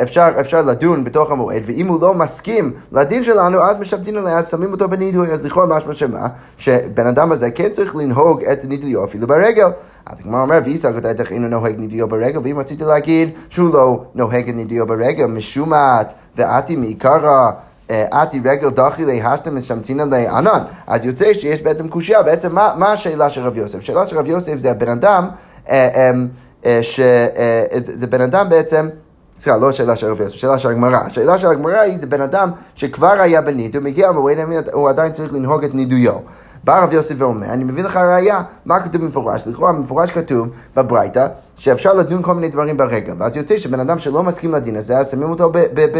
אפשר, 0.01 0.27
אפשר 0.39 0.61
לדון 0.61 1.03
בתוך 1.03 1.31
המועד, 1.31 1.61
ואם 1.65 1.87
הוא 1.87 2.01
לא 2.01 2.13
מסכים 2.13 2.73
לדין 2.91 3.23
שלנו, 3.23 3.61
אז 3.61 3.77
משבטין 3.77 4.17
עליה, 4.17 4.37
אז 4.37 4.49
שמים 4.49 4.71
אותו 4.71 4.87
בנידוי, 4.87 5.31
אז 5.31 5.45
לכאורה 5.45 5.65
משמע 5.65 5.93
שמה, 5.93 6.27
שבן 6.57 7.07
אדם 7.07 7.31
הזה 7.31 7.51
כן 7.51 7.69
צריך 7.69 7.95
לנהוג 7.95 8.43
את 8.43 8.65
נידויו 8.65 9.03
אפילו 9.03 9.27
ברגל. 9.27 9.67
אז 10.05 10.19
הגמרא 10.19 10.41
אומר, 10.41 10.59
ואיסא 10.63 10.91
גדלתך 10.91 11.31
אינו 11.31 11.47
נוהג 11.47 11.79
נידויו 11.79 12.07
ברגל, 12.07 12.39
ואם 12.43 12.59
רציתי 12.59 12.83
להגיד 12.83 13.29
שהוא 13.49 13.73
לא 13.73 14.03
נוהג 14.15 14.49
את 14.49 14.55
נידויו 14.55 14.87
ברגל, 14.87 15.25
משומת 15.25 16.13
ואתי 16.35 16.75
מעיקרא 16.75 17.51
עתי 18.11 18.41
רגל 18.45 18.69
דחי 18.69 19.05
להשתם 19.05 19.55
משמתינא 19.55 20.03
לענן. 20.03 20.63
אז 20.87 21.05
יוצא 21.05 21.33
שיש 21.33 21.61
בעצם 21.61 21.87
קושייה, 21.87 22.23
בעצם 22.23 22.55
מה, 22.55 22.73
מה 22.77 22.91
השאלה 22.91 23.29
של 23.29 23.41
רב 23.41 23.57
יוסף? 23.57 23.79
השאלה 23.79 24.05
של 24.05 24.17
רב 24.17 24.27
יוסף 24.27 24.55
זה 24.57 24.71
הבן 24.71 24.89
אדם, 24.89 25.27
שזה 26.81 28.07
בן 28.09 28.21
אדם 28.21 28.49
בעצם, 28.49 28.87
סליחה, 29.39 29.57
לא 29.57 29.69
השאלה 29.69 29.95
של 29.95 30.11
רב 30.11 30.21
יוסף, 30.21 30.35
שאלה 30.35 30.59
של 30.59 30.69
הגמרא. 30.69 30.97
השאלה 30.97 31.37
של 31.37 31.47
הגמרא 31.47 31.79
היא, 31.79 31.99
זה 31.99 32.05
בן 32.05 32.21
אדם 32.21 32.51
שכבר 32.75 33.21
היה 33.21 33.41
בניד, 33.41 33.75
הוא 33.75 33.83
מגיע 33.83 34.11
במועד, 34.11 34.69
הוא 34.73 34.89
עדיין 34.89 35.11
צריך 35.11 35.33
לנהוג 35.33 35.63
את 35.63 35.73
נידויו. 35.73 36.13
בא 36.63 36.83
רב 36.83 36.93
יוסף 36.93 37.15
ואומר, 37.17 37.47
אני 37.47 37.63
מביא 37.63 37.83
לך 37.83 37.97
ראייה, 37.97 38.41
מה 38.65 38.79
כתוב 38.79 39.01
במפורש? 39.01 39.47
לכאורה 39.47 39.71
במפורש 39.71 40.11
כתוב 40.11 40.47
בברייתא 40.75 41.27
שאפשר 41.55 41.93
לדון 41.93 42.21
כל 42.21 42.33
מיני 42.33 42.49
דברים 42.49 42.77
ברגל, 42.77 43.13
ואז 43.17 43.37
יוצא 43.37 43.57
שבן 43.57 43.79
אדם 43.79 43.99
שלא 43.99 44.23
מסכים 44.23 44.51
לדין 44.51 44.75
הזה, 44.75 44.97
אז 44.97 45.11
שמים 45.11 45.29
אותו 45.29 45.51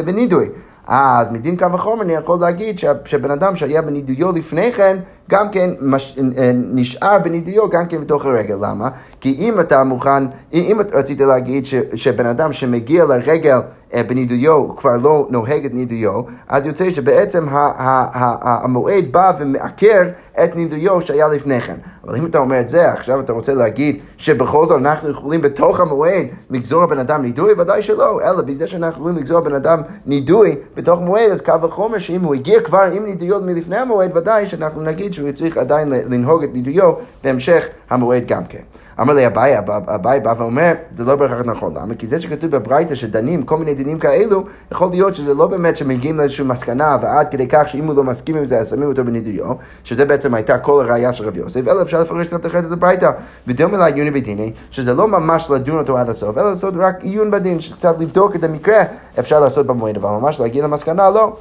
בנידוי. 0.05 0.49
אז 0.93 1.31
מדין 1.31 1.57
קו 1.57 1.65
החומר 1.73 2.01
אני 2.01 2.13
יכול 2.13 2.39
להגיד 2.39 2.79
שבן 3.05 3.31
אדם 3.31 3.55
שהיה 3.55 3.81
בנידויו 3.81 4.31
לפני 4.31 4.73
כן, 4.73 4.97
גם 5.29 5.49
כן 5.49 5.69
מש, 5.81 6.17
אה, 6.37 6.51
נשאר 6.53 7.19
בנידויו 7.23 7.69
גם 7.69 7.85
כן 7.85 8.01
בתוך 8.01 8.25
הרגל. 8.25 8.55
למה? 8.61 8.89
כי 9.21 9.35
אם 9.39 9.59
אתה 9.59 9.83
מוכן, 9.83 10.23
אם 10.53 10.79
רצית 10.93 11.19
להגיד 11.19 11.65
ש, 11.65 11.75
שבן 11.95 12.25
אדם 12.25 12.53
שמגיע 12.53 13.05
לרגל 13.05 13.59
אה, 13.93 14.03
בנידויו 14.03 14.75
כבר 14.75 14.97
לא 15.03 15.27
נוהג 15.29 15.65
את 15.65 15.73
נידויו, 15.73 16.21
אז 16.47 16.65
יוצא 16.65 16.91
שבעצם 16.91 17.45
המועד 17.51 19.05
בא 19.11 19.31
ומעקר 19.39 20.01
את 20.43 20.55
נידויו 20.55 21.01
שהיה 21.01 21.27
לפני 21.27 21.61
כן. 21.61 21.75
אבל 22.07 22.15
אם 22.15 22.25
אתה 22.25 22.37
אומר 22.37 22.59
את 22.59 22.69
זה, 22.69 22.91
עכשיו 22.91 23.19
אתה 23.19 23.33
רוצה 23.33 23.53
להגיד 23.53 23.99
שבכל 24.17 24.65
זאת 24.67 24.79
אנחנו 24.79 25.09
יכולים 25.09 25.41
בתוך 25.41 25.79
המועד 25.79 26.25
לגזור 26.49 26.83
הבן 26.83 26.99
אדם 26.99 27.21
נידוי? 27.21 27.53
ודאי 27.57 27.81
שלא, 27.81 28.21
אלא 28.21 28.41
בזה 28.41 28.67
שאנחנו 28.67 28.99
יכולים 28.99 29.17
לגזור 29.17 29.37
הבן 29.37 29.53
אדם 29.53 29.81
נידוי 30.05 30.55
בתוך 30.81 30.99
מועד, 30.99 31.31
אז 31.31 31.41
קו 31.41 31.53
החומר 31.63 31.97
שאם 31.97 32.21
הוא 32.21 32.35
הגיע 32.35 32.61
כבר 32.61 32.81
עם 32.93 33.05
נידויו 33.05 33.41
מלפני 33.41 33.77
המועד, 33.77 34.17
ודאי 34.17 34.45
שאנחנו 34.45 34.81
נגיד 34.81 35.13
שהוא 35.13 35.31
צריך 35.31 35.57
עדיין 35.57 35.89
לנהוג 35.89 36.43
את 36.43 36.49
נידויו 36.53 36.93
בהמשך 37.23 37.67
המועד 37.89 38.23
גם 38.27 38.45
כן. 38.45 38.61
אמר 39.01 39.13
לי 39.13 39.27
אביי, 39.27 39.57
אביי 39.67 40.19
בא 40.19 40.33
ואומר, 40.37 40.73
זה 40.97 41.03
לא 41.03 41.15
בהכרח 41.15 41.41
נכון. 41.45 41.73
למה? 41.75 41.95
כי 41.95 42.07
זה 42.07 42.19
שכתוב 42.19 42.51
בברייתא 42.51 42.95
שדנים 42.95 43.43
כל 43.43 43.57
מיני 43.57 43.73
דינים 43.73 43.99
כאלו, 43.99 44.43
יכול 44.71 44.89
להיות 44.91 45.15
שזה 45.15 45.33
לא 45.33 45.47
באמת 45.47 45.77
שמגיעים 45.77 46.17
לאיזושהי 46.17 46.45
מסקנה, 46.45 46.97
ועד 47.01 47.27
כדי 47.31 47.47
כך 47.47 47.69
שאם 47.69 47.85
הוא 47.87 47.95
לא 47.95 48.03
מסכים 48.03 48.35
עם 48.35 48.45
זה, 48.45 48.57
אז 48.57 48.69
שמים 48.69 48.89
אותו 48.89 49.03
בנידיו, 49.03 49.45
שזה 49.83 50.05
בעצם 50.05 50.33
הייתה 50.33 50.57
כל 50.57 50.85
הראייה 50.85 51.13
של 51.13 51.27
רבי 51.27 51.39
יוסף, 51.39 51.67
אלא 51.67 51.81
אפשר 51.81 52.01
לפרש 52.01 52.27
קצת 52.27 52.45
אחרת 52.45 52.65
את 52.65 52.71
הברייתא. 52.71 53.11
ודומה 53.47 53.77
לעיוני 53.77 54.11
בדיני, 54.11 54.53
שזה 54.71 54.93
לא 54.93 55.07
ממש 55.07 55.51
לדון 55.51 55.77
אותו 55.77 55.97
עד 55.97 56.09
הסוף, 56.09 56.37
אלא 56.37 56.49
לעשות 56.49 56.73
רק 56.77 57.03
עיון 57.03 57.31
בדין, 57.31 57.59
שקצת 57.59 57.99
לבדוק 57.99 58.35
את 58.35 58.43
המקרה, 58.43 58.83
אפשר 59.19 59.39
לעשות 59.39 59.67
במועד, 59.67 59.97
אבל 59.97 60.09
ממש 60.09 60.39
להגיע 60.39 60.63
למסקנה, 60.63 61.09
לא. 61.09 61.35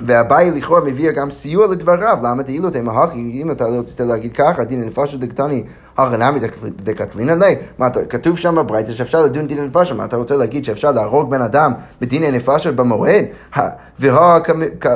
והבעיה 0.00 0.50
לכאורה 0.50 0.80
מביא 0.80 1.10
גם 1.10 1.30
סיוע 1.30 1.66
לדבריו, 1.66 2.18
למה 2.22 2.42
תהילו 2.42 2.70
תימא 2.70 2.92
אם 3.14 3.50
אתה 3.50 3.64
לא 3.64 3.78
רצית 3.78 4.00
להגיד 4.00 4.32
ככה, 4.32 4.64
דין 4.64 4.82
הנפשות 4.82 5.20
דקטני 5.20 5.64
הרנמי 5.96 6.40
דקטלינא 6.84 7.32
ליה. 7.32 7.56
מה, 7.78 7.88
כתוב 8.08 8.38
שם 8.38 8.54
בברייתא 8.54 8.92
שאפשר 8.92 9.22
לדון 9.22 9.46
דין 9.46 9.64
נפשה, 9.64 9.94
מה 9.94 10.04
אתה 10.04 10.16
רוצה 10.16 10.36
להגיד 10.36 10.64
שאפשר 10.64 10.92
להרוג 10.92 11.30
בן 11.30 11.42
אדם 11.42 11.72
בדין 12.00 12.34
נפשה 12.34 12.72
במועד? 12.72 13.24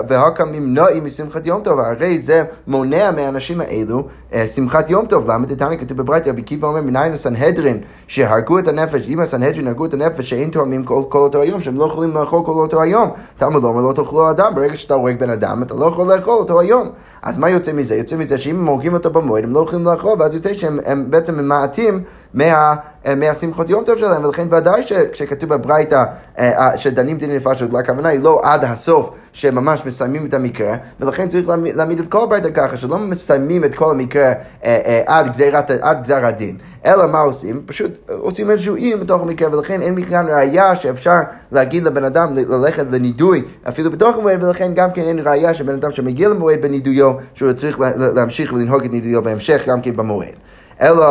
והכממנועי 0.09 1.01
משמחת 1.01 1.47
יום 1.47 1.63
טוב, 1.63 1.79
הרי 1.81 2.19
זה 2.19 2.45
מונע 2.67 3.11
מהאנשים 3.11 3.61
האלו 3.61 4.09
שמחת 4.47 4.91
יום 4.91 5.07
טוב. 5.07 5.31
למה 5.31 5.47
דתניא 5.47 5.79
כתוב 5.79 5.99
בברייתא, 5.99 6.29
רבי 6.29 6.41
עקיבא 6.41 6.69
אומר 6.69 6.81
מניין 6.81 7.13
הסנהדרין 7.13 7.81
שהרגו 8.07 8.59
את 8.59 8.69
הנפש, 8.69 9.09
אם 9.09 9.21
הסנהדרין 9.21 9.67
הרגו 9.67 9.85
את 9.85 9.95
הנפש 9.95 10.31
שאין 10.31 10.51
תואמים 10.51 10.85
כל, 10.85 11.03
כל 11.09 11.19
אותו 11.19 11.41
היום, 11.43 11.63
שהם 11.63 11.77
לא 11.77 11.85
יכולים 11.85 12.11
לאכול 12.11 12.43
כל 12.45 12.53
אותו 12.53 12.83
היום. 12.83 13.11
תלמוד 13.37 13.63
לא 13.63 13.69
אומר 13.69 13.81
לא 13.81 13.93
תאכלו 13.93 14.31
אדם, 14.31 14.55
ברגע 14.55 14.77
שאתה 14.77 14.95
הורג 14.95 15.21
בן 15.21 15.31
אדם 15.31 15.63
אתה 15.63 15.75
לא 15.75 15.87
יכול 15.87 16.15
לאכול 16.15 16.35
אותו 16.35 16.61
היום. 16.61 16.89
אז 17.23 17.39
מה 17.39 17.49
יוצא 17.51 17.73
מזה? 17.73 17.95
יוצא 17.95 18.17
מזה 18.17 18.39
שאם 18.39 18.57
הם 18.57 18.67
הורגים 18.67 18.95
אותו 18.95 19.11
במועד, 19.11 19.45
הם 19.45 19.53
לא 19.53 19.61
יכולים 19.61 19.85
לאכול, 19.85 20.13
ואז 20.19 20.35
יוצא 20.35 20.55
שהם 20.55 21.11
בעצם 21.11 21.39
ממעטים 21.39 22.03
מה, 22.35 22.75
מהשמחות 23.17 23.71
יום 23.71 23.85
טוב 23.85 23.99
שלהם, 23.99 24.25
ולכן 24.25 24.47
ודאי 24.51 24.83
שכשכתוב 24.83 25.55
בברייתא 25.55 26.05
אה, 26.39 26.69
אה, 26.69 26.79
שדנים 26.79 27.19
דין 27.19 27.33
נפשות, 27.33 27.75
הכוונה 27.75 28.09
היא 28.09 28.21
לא 28.21 28.41
עד 28.45 28.65
הסוף 28.65 29.11
שממש 29.33 29.87
מסיימים 29.87 30.27
את 30.27 30.35
המקרה, 30.35 30.77
ולכן 31.01 31.29
צריך 31.29 31.49
להעמיד 31.75 31.99
את 31.99 32.09
כל 32.09 32.23
הברייתא 32.23 32.49
ככה, 32.55 32.77
שלא 32.77 32.99
מסיימים 32.99 33.65
את 33.65 33.75
כל 33.75 33.91
המקרה 33.91 34.33
אה, 34.65 35.03
עד, 35.07 35.31
גזירת, 35.31 35.71
עד 35.71 36.03
גזר 36.03 36.27
הדין, 36.27 36.57
אלא 36.87 37.07
מה 37.07 37.21
עושים? 37.21 37.63
פשוט 37.67 37.91
עושים 38.19 38.51
איזשהו 38.51 38.77
אי 38.77 38.97
בתוך 38.97 39.23
המקרה, 39.23 39.57
ולכן 39.57 39.83
אין 39.83 39.95
מכאן 39.95 40.27
ראייה 40.29 40.77
שאפשר 40.77 41.19
להגיד 41.53 41.83
לבן 41.83 42.05
אדם 42.05 42.35
ללכת 42.35 42.87
לנידוי 42.91 43.45
אפילו 43.69 43.91
בתוך 43.91 44.17
המועד, 44.17 44.45
ולכן 44.45 44.75
גם 44.75 44.91
כן 44.91 45.03
אין 45.03 45.19
ראייה 45.25 45.55
שבן 45.55 45.75
אדם 45.75 45.91
שמגיע 45.91 46.29
למועד 46.29 46.63
בנידויו, 46.63 47.13
שהוא 47.35 47.53
צריך 47.53 47.81
להמשיך 48.15 48.53
ולנהוג 48.53 48.85
את 48.85 48.91
נידויו 48.91 49.23
בהמשך 49.23 49.63
גם 49.67 49.81
כן 49.81 49.97
במועד. 49.97 50.48
אלא 50.81 51.07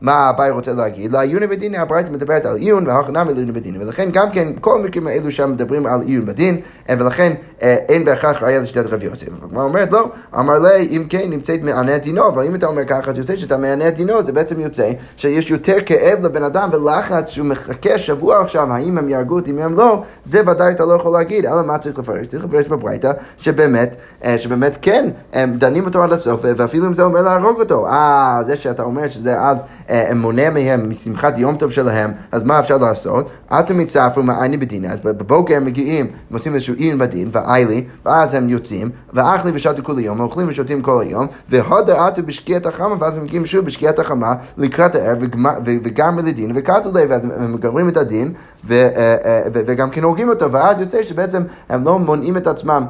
מה 0.00 0.30
אביי 0.30 0.50
רוצה 0.50 0.72
להגיד? 0.72 1.12
לעיוני 1.12 1.46
בדיני, 1.46 1.78
הברייתא 1.78 2.10
מדברת 2.10 2.46
על 2.46 2.56
עיון 2.56 2.86
והכנמי 2.86 3.34
לעיוני 3.34 3.52
בדיני, 3.52 3.78
ולכן 3.78 4.08
גם 4.12 4.30
כן 4.30 4.48
כל 4.60 4.80
המקרים 4.80 5.06
האלו 5.06 5.30
שם 5.30 5.52
מדברים 5.52 5.86
על 5.86 6.00
עיון 6.00 6.26
בדין, 6.26 6.60
ולכן 6.88 7.32
אה, 7.62 7.76
אין 7.88 8.04
בהכרח 8.04 8.42
ראייה 8.42 8.60
לשיטת 8.60 8.86
רבי 8.86 9.06
יוסף. 9.06 9.26
הגמרא 9.42 9.64
אומרת 9.64 9.92
לא, 9.92 10.08
אמר 10.38 10.58
לי 10.58 10.88
אם 10.90 11.04
כן 11.08 11.30
נמצאת 11.30 11.62
מענה 11.62 11.98
דינו, 11.98 12.28
אבל 12.28 12.44
אם 12.44 12.54
אתה 12.54 12.66
אומר 12.66 12.84
ככה, 12.84 13.10
אז 13.10 13.18
יוצא 13.18 13.36
שאתה 13.36 13.56
מענה 13.56 13.90
דינו, 13.90 14.22
זה 14.22 14.32
בעצם 14.32 14.60
יוצא 14.60 14.90
שיש 15.16 15.50
יותר 15.50 15.76
כאב 15.86 16.24
לבן 16.24 16.42
אדם 16.42 16.68
ולחץ 16.72 17.30
שהוא 17.30 17.46
מחכה 17.46 17.98
שבוע 17.98 18.40
עכשיו, 18.40 18.72
האם 18.72 18.98
הם 18.98 19.08
יהרגו 19.08 19.34
אותי, 19.34 19.50
אם 19.50 19.58
הם 19.58 19.76
לא, 19.76 20.02
זה 20.24 20.40
ודאי 20.50 20.72
אתה 20.72 20.84
לא 20.84 20.92
יכול 20.92 21.12
להגיד, 21.12 21.46
אלא 21.46 21.62
מה 21.62 21.78
צריך 21.78 21.98
לפרש? 21.98 22.26
צריך 22.26 22.44
לפרש 22.44 22.68
בברייתא 22.68 23.12
שבאמת, 23.36 23.96
אה, 24.24 24.38
שבאמת 24.38 24.78
כן, 24.82 25.10
דנים 25.58 25.84
אותו 25.84 26.02
עד 26.02 26.12
הסוף, 26.12 26.40
ואפילו 26.56 26.86
אם 26.86 26.94
זה 26.94 27.02
אומר 27.02 27.22
להרוג 27.22 27.60
אותו, 27.60 27.86
אה, 27.86 28.40
זה 28.46 28.56
שאתה 28.56 28.82
אומר 28.82 28.97
שזה 29.08 29.40
אז 29.40 29.64
אה, 29.90 30.10
מונע 30.14 30.50
מהם 30.50 30.90
משמחת 30.90 31.38
יום 31.38 31.56
טוב 31.56 31.72
שלהם, 31.72 32.12
אז 32.32 32.42
מה 32.42 32.58
אפשר 32.58 32.78
לעשות? 32.78 33.30
אטו 33.46 33.74
מצפרו 33.74 34.22
מעייני 34.22 34.56
בדין, 34.56 34.84
אז 34.84 35.00
בבוקר 35.00 35.56
הם 35.56 35.64
מגיעים, 35.64 36.06
הם 36.06 36.36
עושים 36.36 36.54
איזשהו 36.54 36.74
עיון 36.74 36.98
בדין, 36.98 37.28
ואיילי, 37.32 37.84
ואז 38.06 38.34
הם 38.34 38.48
יוצאים, 38.48 38.90
ואכלי 39.12 39.50
ושתו 39.54 39.82
כל 39.82 39.98
היום, 39.98 40.20
אוכלים 40.20 40.48
ושותים 40.48 40.82
כל 40.82 41.00
היום, 41.00 41.26
והודר 41.48 42.08
אטו 42.08 42.22
בשקיעת 42.22 42.66
החמה, 42.66 42.94
ואז 42.98 43.16
הם 43.16 43.24
מגיעים 43.24 43.46
שוב 43.46 43.64
בשקיעת 43.64 43.98
החמה 43.98 44.34
לקראת 44.58 44.94
הערב, 44.94 45.18
וגם 45.64 46.18
לדין, 46.18 46.52
וקטו 46.54 46.90
לב, 46.94 47.06
ואז 47.10 47.24
הם 47.24 47.54
מגברים 47.54 47.88
את 47.88 47.96
הדין, 47.96 48.32
אה, 48.70 48.88
אה, 49.24 49.42
וגם 49.52 49.90
כן 49.90 50.02
הורגים 50.02 50.28
אותו, 50.28 50.52
ואז 50.52 50.80
יוצא 50.80 51.02
שבעצם 51.02 51.42
הם 51.68 51.84
לא 51.84 51.98
מונעים 51.98 52.36
את 52.36 52.46
עצמם. 52.46 52.84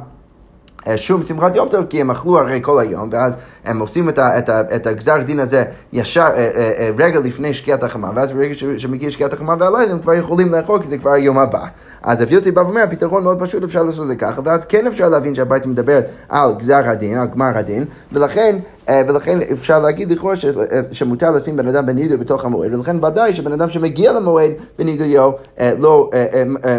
שום 0.95 1.23
שמחת 1.23 1.55
יום 1.55 1.69
טוב, 1.69 1.85
כי 1.89 2.01
הם 2.01 2.11
אכלו 2.11 2.39
הרי 2.39 2.59
כל 2.61 2.79
היום, 2.79 3.09
ואז 3.11 3.35
הם 3.65 3.79
עושים 3.79 4.09
את, 4.09 4.19
ה, 4.19 4.37
את, 4.37 4.49
ה, 4.49 4.61
את 4.75 4.87
הגזר 4.87 5.21
דין 5.21 5.39
הזה 5.39 5.63
ישר, 5.93 6.21
אה, 6.21 6.27
אה, 6.35 6.71
אה, 6.77 6.89
רגע 6.97 7.19
לפני 7.19 7.53
שקיעת 7.53 7.83
החמה, 7.83 8.11
ואז 8.15 8.31
ברגע 8.31 8.53
שמגיע 8.77 9.11
שקיעת 9.11 9.33
החמה 9.33 9.55
והלילה 9.59 9.91
הם 9.91 9.99
כבר 9.99 10.13
יכולים 10.13 10.51
לאכול, 10.51 10.81
כי 10.81 10.87
זה 10.87 10.97
כבר 10.97 11.11
היום 11.11 11.37
הבא. 11.37 11.65
אז 12.03 12.21
רב 12.21 12.31
יוסי 12.31 12.51
בא 12.51 12.61
ואומר, 12.61 12.81
הפתרון 12.81 13.23
מאוד 13.23 13.39
פשוט, 13.39 13.63
אפשר 13.63 13.83
לעשות 13.83 14.03
את 14.03 14.07
זה 14.07 14.15
ככה, 14.15 14.41
ואז 14.43 14.65
כן 14.65 14.87
אפשר 14.87 15.09
להבין 15.09 15.35
שהברית 15.35 15.65
מדברת 15.65 16.09
על 16.29 16.53
גזר 16.57 16.89
הדין, 16.89 17.17
על 17.17 17.27
גמר 17.27 17.57
הדין, 17.57 17.85
ולכן, 18.11 18.55
ולכן 18.89 19.39
אפשר 19.51 19.79
להגיד 19.79 20.11
לכאורה 20.11 20.33
שמותר 20.91 21.31
לשים 21.31 21.57
בן 21.57 21.67
אדם 21.67 21.85
בנידו 21.85 22.17
בתוך 22.17 22.45
המועד, 22.45 22.73
ולכן 22.73 23.05
ודאי 23.05 23.33
שבן 23.33 23.51
אדם 23.51 23.69
שמגיע 23.69 24.13
למועד 24.13 24.51
בנידויו, 24.79 25.31
לא 25.79 26.09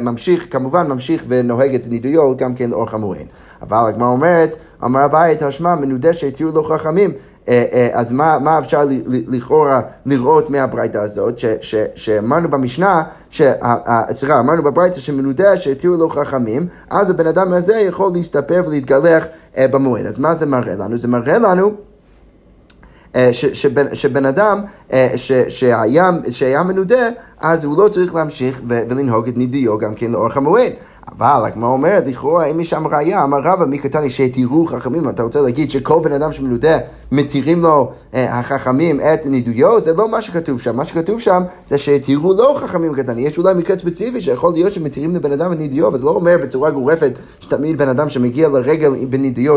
ממשיך, 0.02 0.46
כמובן 0.50 0.86
ממשיך 0.86 1.24
ונוהג 1.28 1.74
את 1.74 1.86
נידויו 1.88 2.36
גם 2.36 2.54
כן 2.54 2.70
לאורך 2.70 2.94
המועד. 2.94 3.26
אבל 3.62 3.88
הגמרא 3.88 4.08
אומרת, 4.08 4.56
אמר 4.84 5.00
הבית, 5.00 5.42
השמע 5.42 5.74
מנודה 5.74 6.12
שהתירו 6.12 6.50
לו 6.50 6.64
חכמים. 6.64 7.12
אה, 7.48 7.64
אה, 7.72 7.88
אז 7.92 8.12
מה, 8.12 8.38
מה 8.38 8.58
אפשר 8.58 8.86
לכאורה 9.10 9.80
לראות 10.06 10.50
מהברייתא 10.50 10.98
הזאת, 10.98 11.38
שאמרנו 11.94 12.48
במשנה, 12.50 13.02
סליחה, 14.10 14.40
אמרנו 14.40 14.62
בברייתא 14.62 15.00
שמנודה 15.00 15.56
שהתירו 15.56 15.96
לו 15.96 16.08
חכמים, 16.08 16.66
אז 16.90 17.10
הבן 17.10 17.26
אדם 17.26 17.52
הזה 17.52 17.80
יכול 17.80 18.10
להסתפר 18.14 18.62
ולהתגלח 18.66 19.26
אה, 19.56 19.68
במועד. 19.68 20.06
אז 20.06 20.18
מה 20.18 20.34
זה 20.34 20.46
מראה 20.46 20.76
לנו? 20.76 20.98
זה 20.98 21.08
מראה 21.08 21.38
לנו 21.38 21.72
שבן, 23.32 23.94
שבן 23.94 24.26
אדם 24.26 24.62
ש, 25.16 25.32
שהיה, 25.32 26.10
שהיה 26.30 26.62
מנודה, 26.62 27.08
אז 27.40 27.64
הוא 27.64 27.82
לא 27.82 27.88
צריך 27.88 28.14
להמשיך 28.14 28.60
ולנהוג 28.68 29.28
את 29.28 29.36
נידיו 29.36 29.78
גם 29.78 29.94
כן 29.94 30.10
לאורך 30.10 30.36
המועד. 30.36 30.72
אבל 31.18 31.42
הגמרא 31.44 31.68
אומרת, 31.68 32.06
לכאורה, 32.06 32.44
אם 32.44 32.60
יש 32.60 32.70
שם 32.70 32.86
ראייה, 32.86 33.24
אמר 33.24 33.38
רבא, 33.44 33.64
מי 33.64 33.78
קטני 33.78 34.10
שהתירו 34.10 34.66
חכמים, 34.66 35.08
אתה 35.08 35.22
רוצה 35.22 35.40
להגיד 35.40 35.70
שכל 35.70 36.00
בן 36.02 36.12
אדם 36.12 36.32
שמנודה, 36.32 36.78
מתירים 37.12 37.60
לו 37.60 37.90
אה, 38.14 38.38
החכמים 38.38 39.00
את 39.00 39.26
נידויו? 39.26 39.80
זה 39.80 39.94
לא 39.94 40.08
מה 40.08 40.22
שכתוב 40.22 40.60
שם. 40.60 40.76
מה 40.76 40.84
שכתוב 40.84 41.20
שם 41.20 41.42
זה 41.66 41.78
שהתירו 41.78 42.34
לו 42.34 42.54
חכמים 42.54 42.94
קטני. 42.94 43.22
יש 43.22 43.38
אולי 43.38 43.54
מקרה 43.54 43.78
ספציפי 43.78 44.20
שיכול 44.20 44.52
להיות 44.52 44.72
שמתירים 44.72 45.14
לבן 45.14 45.32
אדם 45.32 45.52
את 45.52 45.58
נידויו, 45.58 45.92
וזה 45.92 46.04
לא 46.04 46.10
אומר 46.10 46.36
בצורה 46.42 46.70
גורפת 46.70 47.12
שתמיד 47.40 47.78
בן 47.78 47.88
אדם 47.88 48.08
שמגיע 48.08 48.48
לרגל 48.48 49.04
בנידויו, 49.10 49.56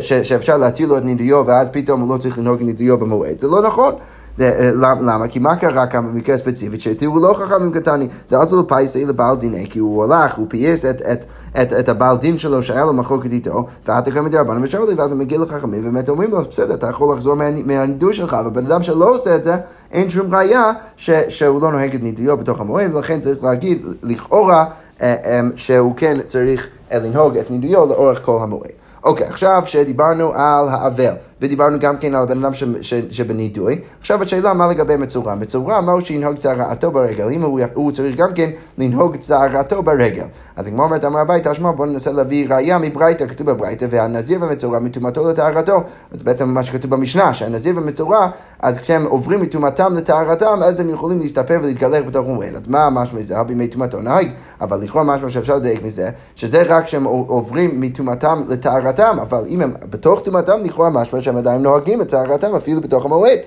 שאפשר 0.00 0.58
להתיר 0.58 0.88
לו 0.88 0.98
את 0.98 1.04
נידויו, 1.04 1.44
ואז 1.46 1.68
פתאום 1.72 2.00
הוא 2.00 2.14
לא 2.14 2.18
צריך 2.18 2.38
לנהוג 2.38 2.62
נידויו 2.62 2.98
במועד. 2.98 3.38
זה 3.38 3.46
לא 3.46 3.62
נכון. 3.62 3.94
למה? 4.38 5.28
כי 5.28 5.38
מה 5.38 5.56
קרה 5.56 5.86
כאן 5.86 6.06
במקרה 6.06 6.38
ספציפית? 6.38 6.80
שהתירו 6.80 7.20
לא 7.20 7.34
חכמים 7.34 7.72
קטני, 7.72 8.08
דעת 8.30 8.52
לו 8.52 8.68
פייסי 8.68 9.04
לבעל 9.04 9.36
דיני, 9.36 9.66
כי 9.70 9.78
הוא 9.78 10.04
הלך, 10.04 10.34
הוא 10.34 10.46
פייס 10.48 10.84
את, 10.84 11.02
את, 11.12 11.24
את, 11.62 11.72
את 11.72 11.88
הבעל 11.88 12.16
דין 12.16 12.38
שלו 12.38 12.62
שהיה 12.62 12.84
לו 12.84 12.92
מחלוקת 12.92 13.32
איתו, 13.32 13.66
ואתה 13.88 14.10
קם 14.10 14.24
מדרבנן 14.24 14.64
ושאול 14.64 14.88
לי, 14.88 14.94
ואז 14.94 15.10
הוא 15.10 15.18
מגיע 15.18 15.38
לחכמים, 15.38 15.80
ובאמת 15.80 16.08
אומרים 16.08 16.30
לו, 16.30 16.42
בסדר, 16.50 16.74
אתה 16.74 16.86
יכול 16.90 17.14
לחזור 17.14 17.34
מהנידוי 17.64 18.14
שלך, 18.14 18.34
אבל 18.34 18.50
בן 18.50 18.66
אדם 18.66 18.82
שלא 18.82 19.14
עושה 19.14 19.36
את 19.36 19.44
זה, 19.44 19.56
אין 19.92 20.10
שום 20.10 20.34
ראייה 20.34 20.72
שהוא 21.28 21.62
לא 21.62 21.72
נוהג 21.72 21.94
את 21.94 22.02
נידויו 22.02 22.36
בתוך 22.36 22.60
המועד, 22.60 22.94
ולכן 22.94 23.20
צריך 23.20 23.44
להגיד, 23.44 23.86
לכאורה, 24.02 24.64
אה, 25.02 25.14
אה, 25.24 25.40
שהוא 25.56 25.92
כן 25.96 26.18
צריך 26.28 26.68
לנהוג 26.92 27.36
את 27.36 27.50
נידויו 27.50 27.86
לאורך 27.86 28.24
כל 28.24 28.38
המועד. 28.42 28.70
אוקיי, 29.04 29.26
עכשיו 29.26 29.62
שדיברנו 29.66 30.32
על 30.32 30.68
האבל. 30.68 31.14
ודיברנו 31.40 31.78
גם 31.78 31.96
כן 31.96 32.14
על 32.14 32.26
בן 32.26 32.44
אדם 32.44 32.52
שבנידוי. 33.10 33.80
עכשיו 34.00 34.22
השאלה 34.22 34.54
מה 34.54 34.66
לגבי 34.66 34.96
מצורע. 34.96 35.34
מצורע 35.34 35.80
מהו 35.80 36.00
שינהוג 36.00 36.36
צערתו 36.36 36.90
ברגל, 36.90 37.28
אם 37.28 37.42
הוא, 37.42 37.60
הוא 37.74 37.92
צריך 37.92 38.16
גם 38.16 38.32
כן 38.34 38.50
לנהוג 38.78 39.16
צערתו 39.16 39.82
ברגל. 39.82 40.24
אז 40.56 40.66
הגמרא 40.66 40.84
אומרת, 40.84 41.04
אמר 41.04 41.18
הביתה, 41.18 41.54
שמע 41.54 41.70
בוא 41.70 41.86
ננסה 41.86 42.12
להביא 42.12 42.46
ראייה 42.50 42.78
מברייתא, 42.78 43.26
כתוב 43.26 43.50
בברייתא, 43.50 43.86
והנזיר 43.90 44.38
ומצורע 44.42 44.78
מטומאתו 44.78 45.30
לטהרתו. 45.30 45.82
אז 46.12 46.22
בעצם 46.22 46.48
מה 46.48 46.62
שכתוב 46.62 46.90
במשנה, 46.90 47.34
שהנזיר 47.34 47.78
ומצורע, 47.78 48.26
אז 48.60 48.80
כשהם 48.80 49.06
עוברים 49.06 49.40
מטומאתם 49.40 49.94
לטהרתם, 49.96 50.60
אז 50.64 50.80
הם 50.80 50.90
יכולים 50.90 51.18
להסתפר 51.18 51.58
ולהתגלח 51.62 52.02
בתוך 52.06 52.26
מועד. 52.26 52.54
אז 52.54 52.68
מה 52.68 52.90
משמע 52.90 53.20
מזה? 53.20 53.42
בימי 53.42 53.68
טומאתו 53.68 54.00
נהג, 54.02 54.30
אבל 54.60 54.80
לכאורה 54.80 55.04
משמע 55.04 55.28
שאפשר 55.28 55.54
לדייק 55.54 55.84
מזה, 55.84 56.10
שזה 56.34 56.62
רק 56.62 56.84
כשהם 56.84 57.04
עוברים 57.04 57.80
מטומאתם 57.80 58.42
לטהרתם, 58.48 59.16
אבל 59.22 59.42
אם 59.46 59.60
הם 59.60 59.72
בתוך 59.90 60.20
טומאתם, 60.20 60.58
לכאורה 60.64 60.90
משמע 60.90 61.20
שהם 61.30 61.36
עדיין 61.36 61.62
נוהגים 61.62 62.02
את 62.02 62.08
צערתם 62.08 62.54
אפילו 62.54 62.80
בתוך 62.80 63.04
המועד. 63.04 63.38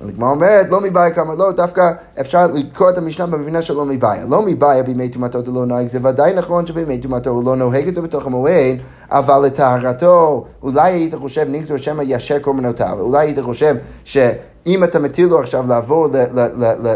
הגמרא 0.00 0.30
אומרת, 0.30 0.70
לא 0.70 0.80
מבעיה 0.80 1.10
כמה 1.10 1.34
לא, 1.34 1.52
דווקא 1.52 1.90
אפשר 2.20 2.46
לקרוא 2.54 2.90
את 2.90 2.98
המשנה 2.98 3.26
במבינה 3.26 3.62
של 3.62 3.74
לא 3.74 3.84
מבעיה. 3.84 4.24
לא 4.28 4.42
מבעיה 4.42 4.82
בימי 4.82 5.08
טומאתו 5.08 5.42
דלא 5.42 5.66
נוהג, 5.66 5.88
זה 5.88 5.98
ודאי 6.02 6.32
נכון 6.32 6.66
שבימי 6.66 6.98
טומאתו 6.98 7.30
הוא 7.30 7.44
לא 7.44 7.56
נוהג 7.56 7.88
את 7.88 7.94
זה 7.94 8.02
בתוך 8.02 8.26
המועד, 8.26 8.76
אבל 9.10 9.46
לטהרתו, 9.46 10.44
אולי 10.62 10.92
היית 10.92 11.14
חושב 11.14 11.46
נגזור 11.48 11.76
שמא 11.76 12.02
ישר 12.06 12.38
קורבנותיו, 12.38 12.96
אולי 13.00 13.26
היית 13.26 13.38
חושב 13.38 13.76
שאם 14.04 14.84
אתה 14.84 14.98
מתיר 14.98 15.28
לו 15.28 15.40
עכשיו 15.40 15.64
לעבור 15.68 16.08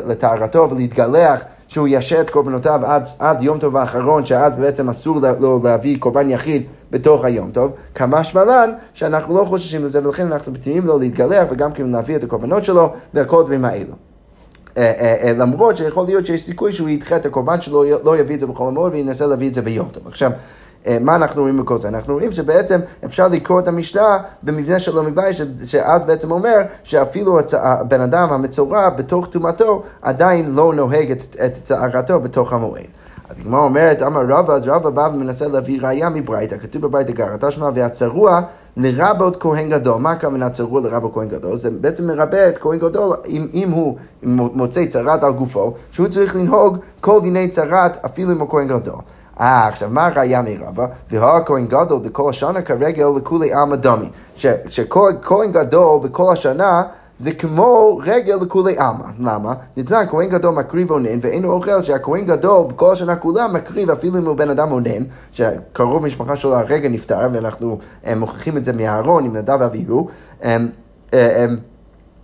לטהרתו 0.06 0.70
ולהתגלח 0.70 1.44
שהוא 1.70 1.88
ישר 1.90 2.20
את 2.20 2.30
קורבנותיו 2.30 2.80
עד, 2.84 3.08
עד 3.18 3.42
יום 3.42 3.58
טוב 3.58 3.76
האחרון, 3.76 4.26
שאז 4.26 4.54
בעצם 4.54 4.88
אסור 4.88 5.20
לו 5.40 5.60
להביא 5.64 5.98
קורבן 5.98 6.30
יחיד 6.30 6.62
בתוך 6.90 7.24
היום 7.24 7.50
טוב, 7.50 7.72
כמה 7.94 8.24
שמלן 8.24 8.70
שאנחנו 8.94 9.34
לא 9.34 9.44
חוששים 9.44 9.84
לזה 9.84 10.06
ולכן 10.06 10.32
אנחנו 10.32 10.52
מתירים 10.52 10.86
לו 10.86 10.98
להתגלח 10.98 11.46
וגם 11.50 11.72
כן 11.72 11.86
להביא 11.86 12.16
את 12.16 12.24
הקורבנות 12.24 12.64
שלו 12.64 12.92
וכל 13.14 13.40
הדברים 13.40 13.64
האלו. 13.64 13.94
למרות 15.36 15.76
שיכול 15.76 16.06
להיות 16.06 16.26
שיש 16.26 16.42
סיכוי 16.42 16.72
שהוא 16.72 16.88
ידחה 16.88 17.16
את 17.16 17.26
הקורבן 17.26 17.60
שלו, 17.60 17.84
לא 18.04 18.18
יביא 18.18 18.34
את 18.34 18.40
זה 18.40 18.46
בכל 18.46 18.68
המועד 18.68 18.92
וינסה 18.92 19.26
להביא 19.26 19.48
את 19.48 19.54
זה 19.54 19.62
ביום 19.62 19.88
טוב. 19.92 20.06
עכשיו, 20.06 20.30
מה 21.00 21.16
אנחנו 21.16 21.42
רואים 21.42 21.62
בכל 21.62 21.78
זה? 21.78 21.88
אנחנו 21.88 22.14
רואים 22.14 22.32
שבעצם 22.32 22.80
אפשר 23.04 23.28
לקרוא 23.28 23.60
את 23.60 23.68
המשנה 23.68 24.18
במבנה 24.42 24.78
של 24.78 24.94
לא 24.94 25.02
מבית, 25.02 25.36
שאז 25.64 26.04
בעצם 26.04 26.30
אומר 26.30 26.56
שאפילו 26.82 27.38
הבן 27.52 28.00
אדם 28.00 28.32
המצורע 28.32 28.90
בתוך 28.90 29.26
טומאתו 29.26 29.82
עדיין 30.02 30.54
לא 30.54 30.74
נוהג 30.74 31.10
את, 31.10 31.36
את 31.44 31.52
צערתו 31.52 32.20
בתוך 32.20 32.52
המועד. 32.52 32.86
הגמרא 33.30 33.60
אומרת, 33.60 34.02
אמר 34.02 34.20
רבא, 34.28 34.52
אז 34.54 34.68
רבא 34.68 34.90
בא 34.90 35.08
ומנסה 35.14 35.48
להביא 35.48 35.80
ראייה 35.82 36.08
מברייתא, 36.08 36.56
כתוב 36.58 36.82
בברייתא 36.82 37.12
גרא, 37.12 37.36
תשמע, 37.40 37.68
והצרוע 37.74 38.40
לרבות 38.76 39.36
כהן 39.40 39.70
גדול. 39.70 40.00
מה 40.00 40.10
הכוונה 40.10 40.50
צרוע 40.50 40.80
לרבות 40.80 41.14
כהן 41.14 41.28
גדול? 41.28 41.58
זה 41.58 41.70
בעצם 41.70 42.06
מרבה 42.06 42.48
את 42.48 42.58
כהן 42.58 42.78
גדול 42.78 43.16
אם, 43.28 43.46
אם 43.52 43.70
הוא 43.70 43.96
מוצא 44.30 44.86
צרת 44.86 45.24
על 45.24 45.32
גופו, 45.32 45.74
שהוא 45.90 46.08
צריך 46.08 46.36
לנהוג 46.36 46.78
כל 47.00 47.20
דיני 47.20 47.48
צרת 47.48 48.04
אפילו 48.04 48.32
אם 48.32 48.40
הוא 48.40 48.48
כהן 48.48 48.68
גדול. 48.68 49.00
אה, 49.40 49.68
עכשיו, 49.68 49.88
מה 49.90 50.06
הראייה 50.06 50.42
מרבה? 50.42 50.86
והכהן 51.10 51.66
גדול 51.66 52.00
בכל 52.02 52.30
השנה 52.30 52.62
כרגל 52.62 53.06
לכולי 53.16 53.52
עלמא 53.52 53.76
דמי. 53.76 54.08
שכהן 54.68 55.52
גדול 55.52 56.00
בכל 56.02 56.32
השנה 56.32 56.82
זה 57.18 57.32
כמו 57.32 58.00
רגל 58.04 58.36
לכולי 58.42 58.78
עלמא. 58.78 59.04
למה? 59.18 59.54
ניתן 59.76 60.04
כהן 60.10 60.28
גדול 60.28 60.54
מקריב 60.54 60.90
אונן 60.90 61.18
ואינו 61.20 61.52
אוכל 61.52 61.82
שהכהן 61.82 62.24
גדול 62.24 62.66
בכל 62.66 62.92
השנה 62.92 63.16
כולה 63.16 63.48
מקריב 63.48 63.90
אפילו 63.90 64.18
אם 64.18 64.26
הוא 64.26 64.36
בן 64.36 64.50
אדם 64.50 64.72
אונן, 64.72 65.02
שקרוב 65.32 66.06
משפחה 66.06 66.36
שלו 66.36 66.54
הרגע 66.54 66.88
נפטר 66.88 67.28
ואנחנו 67.32 67.78
אה, 68.06 68.14
מוכיחים 68.14 68.56
את 68.56 68.64
זה 68.64 68.72
מהארון 68.72 69.24
עם 69.24 69.36
נדב 69.36 69.56
ואביהו. 69.60 70.08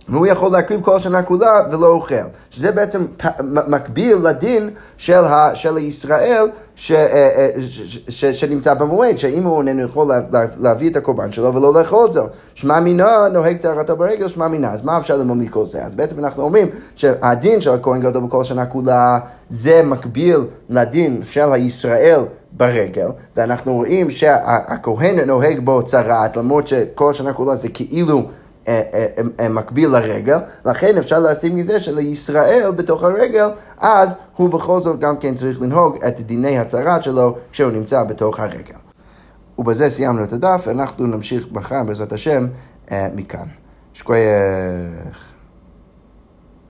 והוא 0.09 0.27
יכול 0.27 0.51
להקריב 0.51 0.81
כל 0.81 0.95
השנה 0.95 1.23
כולה 1.23 1.61
ולא 1.71 1.87
אוכל. 1.87 2.15
שזה 2.49 2.71
בעצם 2.71 3.05
מקביל 3.43 4.17
לדין 4.23 4.69
של, 4.97 5.25
ה, 5.25 5.55
של 5.55 5.77
ישראל 5.77 6.47
ש, 6.75 6.91
אה, 6.91 7.29
אה, 7.35 7.49
ש, 7.69 7.99
ש, 8.09 8.25
שנמצא 8.25 8.73
במועד, 8.73 9.17
שאם 9.17 9.43
הוא 9.43 9.59
איננו 9.59 9.81
יכול 9.81 10.07
לה, 10.07 10.19
לה, 10.31 10.45
להביא 10.57 10.89
את 10.89 10.95
הקורבן 10.95 11.31
שלו 11.31 11.53
ולא 11.53 11.73
לאכול 11.73 12.11
זו. 12.11 12.25
שמע 12.55 12.79
מינה 12.79 13.27
נוהג 13.33 13.57
צערתו 13.57 13.95
ברגל, 13.95 14.27
שמע 14.27 14.47
מינה. 14.47 14.71
אז 14.73 14.81
מה 14.81 14.97
אפשר 14.97 15.17
ללמוד 15.17 15.37
מכל 15.37 15.65
זה? 15.65 15.85
אז 15.85 15.95
בעצם 15.95 16.19
אנחנו 16.19 16.43
אומרים 16.43 16.67
שהדין 16.95 17.61
של 17.61 17.71
הכהן 17.71 18.01
גדול 18.01 18.23
בכל 18.23 18.41
השנה 18.41 18.65
כולה 18.65 19.19
זה 19.49 19.83
מקביל 19.83 20.39
לדין 20.69 21.21
של 21.23 21.51
הישראל 21.53 22.19
ברגל, 22.51 23.07
ואנחנו 23.37 23.73
רואים 23.73 24.09
שהכהן 24.09 25.19
נוהג 25.19 25.59
בו 25.59 25.83
צרעת, 25.83 26.37
למרות 26.37 26.67
שכל 26.67 27.11
השנה 27.11 27.33
כולה 27.33 27.55
זה 27.55 27.69
כאילו 27.69 28.23
מקביל 29.49 29.89
לרגל, 29.89 30.37
לכן 30.65 30.97
אפשר 30.97 31.19
להשיג 31.19 31.53
מזה 31.55 31.79
שלישראל 31.79 32.71
בתוך 32.75 33.03
הרגל, 33.03 33.49
אז 33.77 34.15
הוא 34.35 34.49
בכל 34.49 34.79
זאת 34.79 34.99
גם 34.99 35.17
כן 35.17 35.35
צריך 35.35 35.61
לנהוג 35.61 36.03
את 36.03 36.21
דיני 36.21 36.59
הצהרה 36.59 37.01
שלו 37.01 37.35
כשהוא 37.51 37.71
נמצא 37.71 38.03
בתוך 38.03 38.39
הרגל. 38.39 38.75
ובזה 39.57 39.89
סיימנו 39.89 40.23
את 40.23 40.33
הדף, 40.33 40.67
אנחנו 40.67 41.07
נמשיך 41.07 41.47
מחר 41.51 41.83
בעזרת 41.83 42.11
השם 42.11 42.47
מכאן. 42.91 43.47
שכוייך. 43.93 45.26